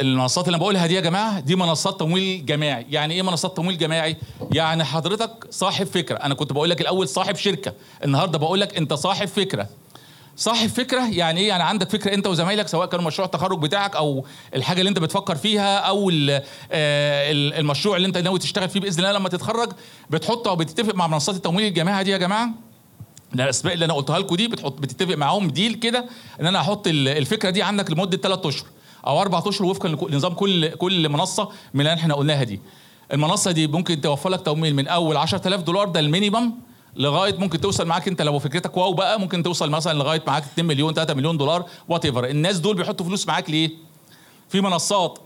[0.00, 2.86] المنصات اللي أنا بقولها دي يا جماعة دي منصات تمويل جماعي.
[2.90, 4.16] يعني إيه منصات تمويل جماعي؟
[4.52, 6.16] يعني حضرتك صاحب فكرة.
[6.16, 7.72] أنا كنت بقول لك الأول صاحب شركة.
[8.04, 9.68] النهارده بقول لك أنت صاحب فكرة.
[10.36, 14.24] صاحب فكرة يعني إيه؟ يعني عندك فكرة أنت وزمايلك سواء كان مشروع التخرج بتاعك أو
[14.54, 16.12] الحاجة اللي أنت بتفكر فيها أو آه،
[17.32, 19.72] ال- المشروع اللي أنت ناوي تشتغل فيه بإذن الله لما تتخرج
[20.10, 22.50] بتحطه أو بتتفق مع منصات التمويل الجماعي دي يا جماعة؟
[23.34, 26.06] الاسماء اللي أنا قلتها لكم دي بتحط بتتفق معاهم deal كده
[26.40, 28.66] إن أنا ال- الفكرة دي عندك لمدة ثلاث أشهر.
[29.06, 32.60] أو أربع اشهر وفقا لنظام كل كل منصة من اللي إحنا قلناها دي.
[33.12, 36.52] المنصة دي ممكن توفر لك تمويل من اول 10000 دولار ده ال minimum
[36.96, 40.66] لغاية ممكن توصل معاك انت لو فكرتك wow بقى ممكن توصل مثلا لغاية معاك 2
[40.66, 43.70] مليون 3 مليون دولار whatever الناس دول بيحطوا فلوس معاك ليه؟
[44.48, 45.18] في منصات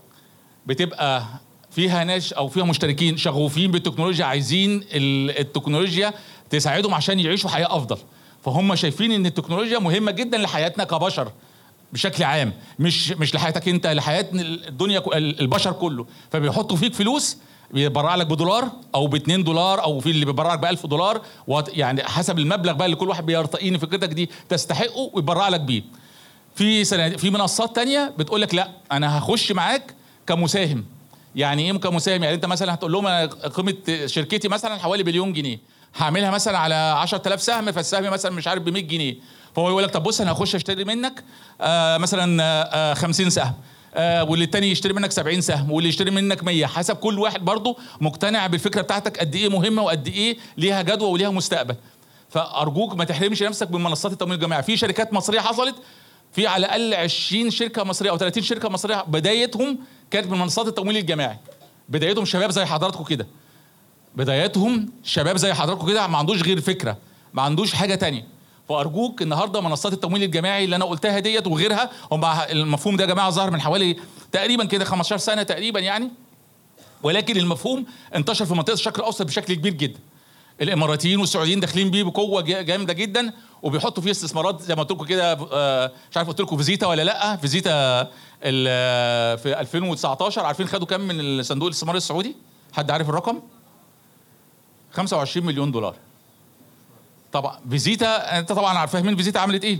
[0.65, 1.23] بتبقى
[1.71, 6.13] فيها ناس أو فيها مشتركين شغوفين بالتكنولوجيا عايزين ال- التكنولوجيا
[6.49, 7.97] تساعدهم عشان يعيشوا حياة أفضل.
[8.43, 11.31] فهم شايفين إن التكنولوجيا مهمة جدا لحياتنا كبشر.
[11.93, 16.05] بشكل عام مش مش لحياتك انت لحياة الدنيا البشر كله.
[16.31, 17.37] فبيحطوا فيك فلوس
[17.71, 21.21] بيبرع لك بدولار أو ب 2 دولار أو في اللي بيبرع لك ب 1000 دولار
[21.67, 25.83] يعني حسب المبلغ بقى اللي كل واحد بيرتقي ان فكرتك دي تستحقه ويبرع لك بيه.
[26.55, 26.85] في
[27.17, 29.93] في منصات تانية بتقول لك لا أنا هخش معاك
[30.27, 30.85] كمساهم.
[31.35, 33.75] يعني إيه كمساهم؟ يعني أنت مثلا هتقول لهم أنا قيمة
[34.05, 35.59] شركتي مثلا حوالي بليون جنيه.
[35.97, 39.15] هعملها مثلا على 10000 سهم فالسهم مثلا مش عارف ب 100 جنيه.
[39.55, 41.23] فهو يقول لك طب بص أنا هخش أشتري منك
[41.61, 43.53] آه مثلا آه 50 سهم.
[43.95, 47.77] آه واللي التاني يشتري منك 70 سهم واللي يشتري منك 100 حسب كل واحد برضه
[48.01, 51.75] مقتنع بالفكرة بتاعتك قد إيه مهمة وقد إيه ليها جدوى وليها مستقبل.
[52.29, 54.63] فأرجوك ما تحرمش نفسك من منصات التمويل الجماعي.
[54.63, 55.75] في شركات مصرية حصلت
[56.33, 59.77] في على الأقل 20 شركة مصرية أو 30 شركة مصرية بدايتهم
[60.11, 61.37] كانت من منصات التمويل الجماعي.
[61.89, 63.27] بدايتهم شباب زي حضراتكم كده.
[64.15, 66.97] بدايتهم شباب زي حضراتكم كده ما عندوش غير فكرة
[67.33, 68.27] ما عندوش حاجة تانية.
[68.75, 73.29] فارجوك النهارده منصات التمويل الجماعي اللي أنا قلتها ديت وغيرها هم المفهوم ده يا جماعة
[73.29, 73.95] ظهر من حوالي
[74.31, 76.09] تقريبا كده 15 سنة تقريبا يعني.
[77.03, 79.99] ولكن المفهوم انتشر في منطقة الشرق الأوسط بشكل كبير جدا.
[80.61, 85.05] الإماراتيين والسعوديين داخلين بيه بقوة جا- جامدة جدا وبيحطوا فيه استثمارات زي ما قلت لكم
[85.05, 88.01] كده آه، مش عارف قلت لكم فيزيتا ولا لأ فيزيتا
[88.43, 92.35] ال- في 2019 عارفين خدوا كام من الصندوق الاستثمار السعودي؟
[92.73, 93.39] حد عارف الرقم؟
[94.93, 95.95] 25 مليون دولار.
[97.33, 97.59] طبعا.
[97.69, 99.79] Vezeeta أنت طبعا عارف فاهمين Vezeeta عملت إيه؟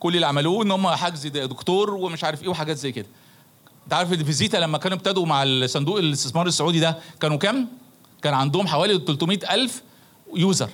[0.00, 3.06] كل اللي عملوه إن هم حجز دكتور ومش عارف إيه وحاجات زي كده.
[3.84, 7.68] أنت عارف Vezeeta لما كانوا ابتدوا مع الصندوق الاستثمار السعودي ده كانوا كام؟
[8.22, 9.82] كان عندهم حوالي 300 ألف
[10.36, 10.70] user.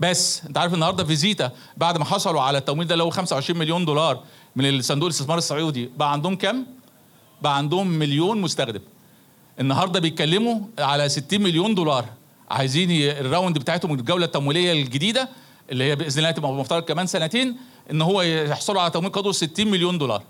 [0.00, 3.84] بس أنت عارف النهارده Vezeeta بعد ما حصلوا على التمويل ده اللي هو 25 مليون
[3.84, 4.22] دولار
[4.56, 6.66] من الصندوق الاستثمار السعودي بقى عندهم كام؟
[7.42, 8.80] بقى عندهم مليون مستخدم.
[9.60, 12.04] النهارده بيتكلموا على 60 مليون دولار.
[12.50, 15.28] عايزين ال round بتاعتهم الجولة التمويلية الجديدة
[15.70, 17.56] اللي هي بإذن الله تبقى مفترض كمان سنتين
[17.90, 20.22] إن هو يحصلوا على تمويل قدره 60 مليون دولار.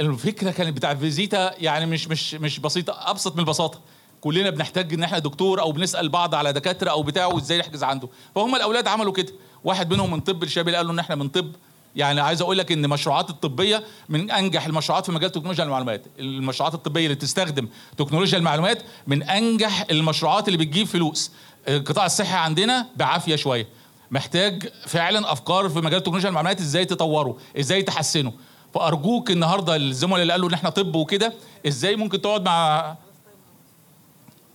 [0.00, 3.80] الفكرة كانت بتاع فيزيتا يعني مش مش مش بسيطة أبسط من البساطة.
[4.20, 8.08] كلنا بنحتاج إن إحنا دكتور أو بنسأل بعض على دكاترة أو بتاعه وإزاي نحجز عنده.
[8.34, 9.32] فهم الأولاد عملوا كده.
[9.64, 11.52] واحد منهم من طب الشباب اللي قالوا إن إحنا من طب
[11.96, 16.06] يعني عايز أقول لك ان المشروعات الطبيه من انجح المشروعات في مجال تكنولوجيا المعلومات.
[16.18, 17.68] المشروعات الطبيه اللي بتستخدم
[17.98, 21.32] تكنولوجيا المعلومات من انجح المشروعات اللي بتجيب فلوس.
[21.68, 23.68] القطاع الصحي عندنا بعافية شوية.
[24.10, 28.32] محتاج فعلا أفكار في مجال تكنولوجيا المعلومات إزاي تطوره إزاي تحسنه.
[28.74, 31.32] فأرجوك النهارده الزملاء اللي قالوا إن إحنا طب وكده
[31.66, 32.94] إزاي ممكن تقعد مع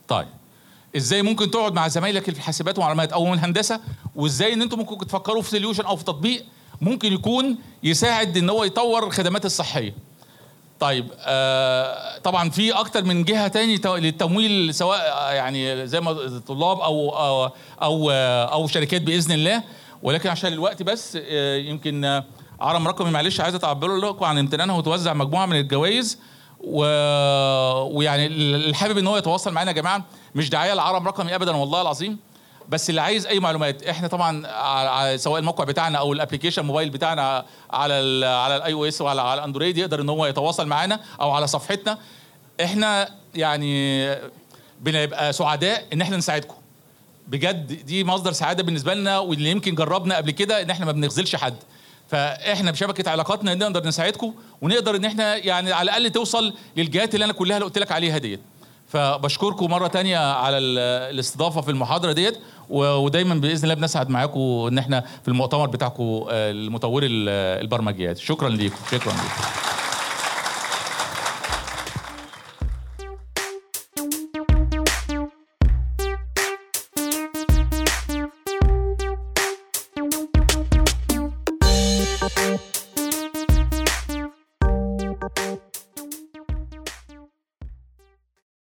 [0.07, 0.27] طيب.
[0.95, 3.79] إزاي ممكن تقعد مع زمايلك في الحاسبات والمعلومات أو من الهندسه
[4.15, 6.45] وإزاي إن أنتم ممكن تفكروا في سوليوشن أو في تطبيق
[6.81, 9.93] ممكن يكون يساعد إن هو يطور الخدمات الصحية.
[10.79, 14.99] طيب آه طبعا في أكتر من جهة تاني للتمويل سواء
[15.33, 17.51] يعني زي ما طلاب أو أو
[17.81, 18.11] أو,
[18.51, 19.63] أو شركات بإذن الله.
[20.03, 22.21] ولكن عشان الوقت بس آه، يمكن
[22.59, 26.19] عرم رقمي معلش عايز أتعبر لكم عن امتنانه وتوزع مجموعة من الجوائز.
[26.59, 26.79] و...
[27.97, 30.03] ويعني اللي حابب إن هو يتواصل معانا يا جماعة.
[30.35, 32.17] مش دعايه لعالم رقمي ابدا والله العظيم.
[32.69, 37.45] بس اللي عايز أي معلومات إحنا طبعا سواء الموقع بتاعنا أو ال application mobile بتاعنا
[37.71, 41.31] على ال على ال iOS وعلى على ال Android يقدر إن هو يتواصل معانا أو
[41.31, 41.97] على صفحتنا.
[42.63, 44.07] إحنا يعني
[44.81, 46.55] بنبقى سعداء إن إحنا نساعدكم.
[47.27, 51.35] بجد دي مصدر سعادة بالنسبة لنا واللي يمكن جربنا قبل كده إن إحنا ما بنخذلش
[51.35, 51.55] حد.
[52.09, 57.33] فإحنا بشبكة علاقاتنا نقدر نساعدكم ونقدر إن إحنا يعني على الأقل توصل للجهات اللي أنا
[57.33, 58.39] كلها اللي قلت لك عليها ديت.
[58.99, 60.77] فبشكركم مرة تانية على ال-
[61.13, 62.37] الاستضافة في المحاضرة ديت
[62.69, 67.29] ودايما بإذن الله بنسعد معاكم إن إحنا في المؤتمر بتاعكم آه، المطوري ال-
[67.61, 68.17] البرمجيات.
[68.17, 68.75] شكرا ليكم.
[68.91, 69.74] شكرا ليكم.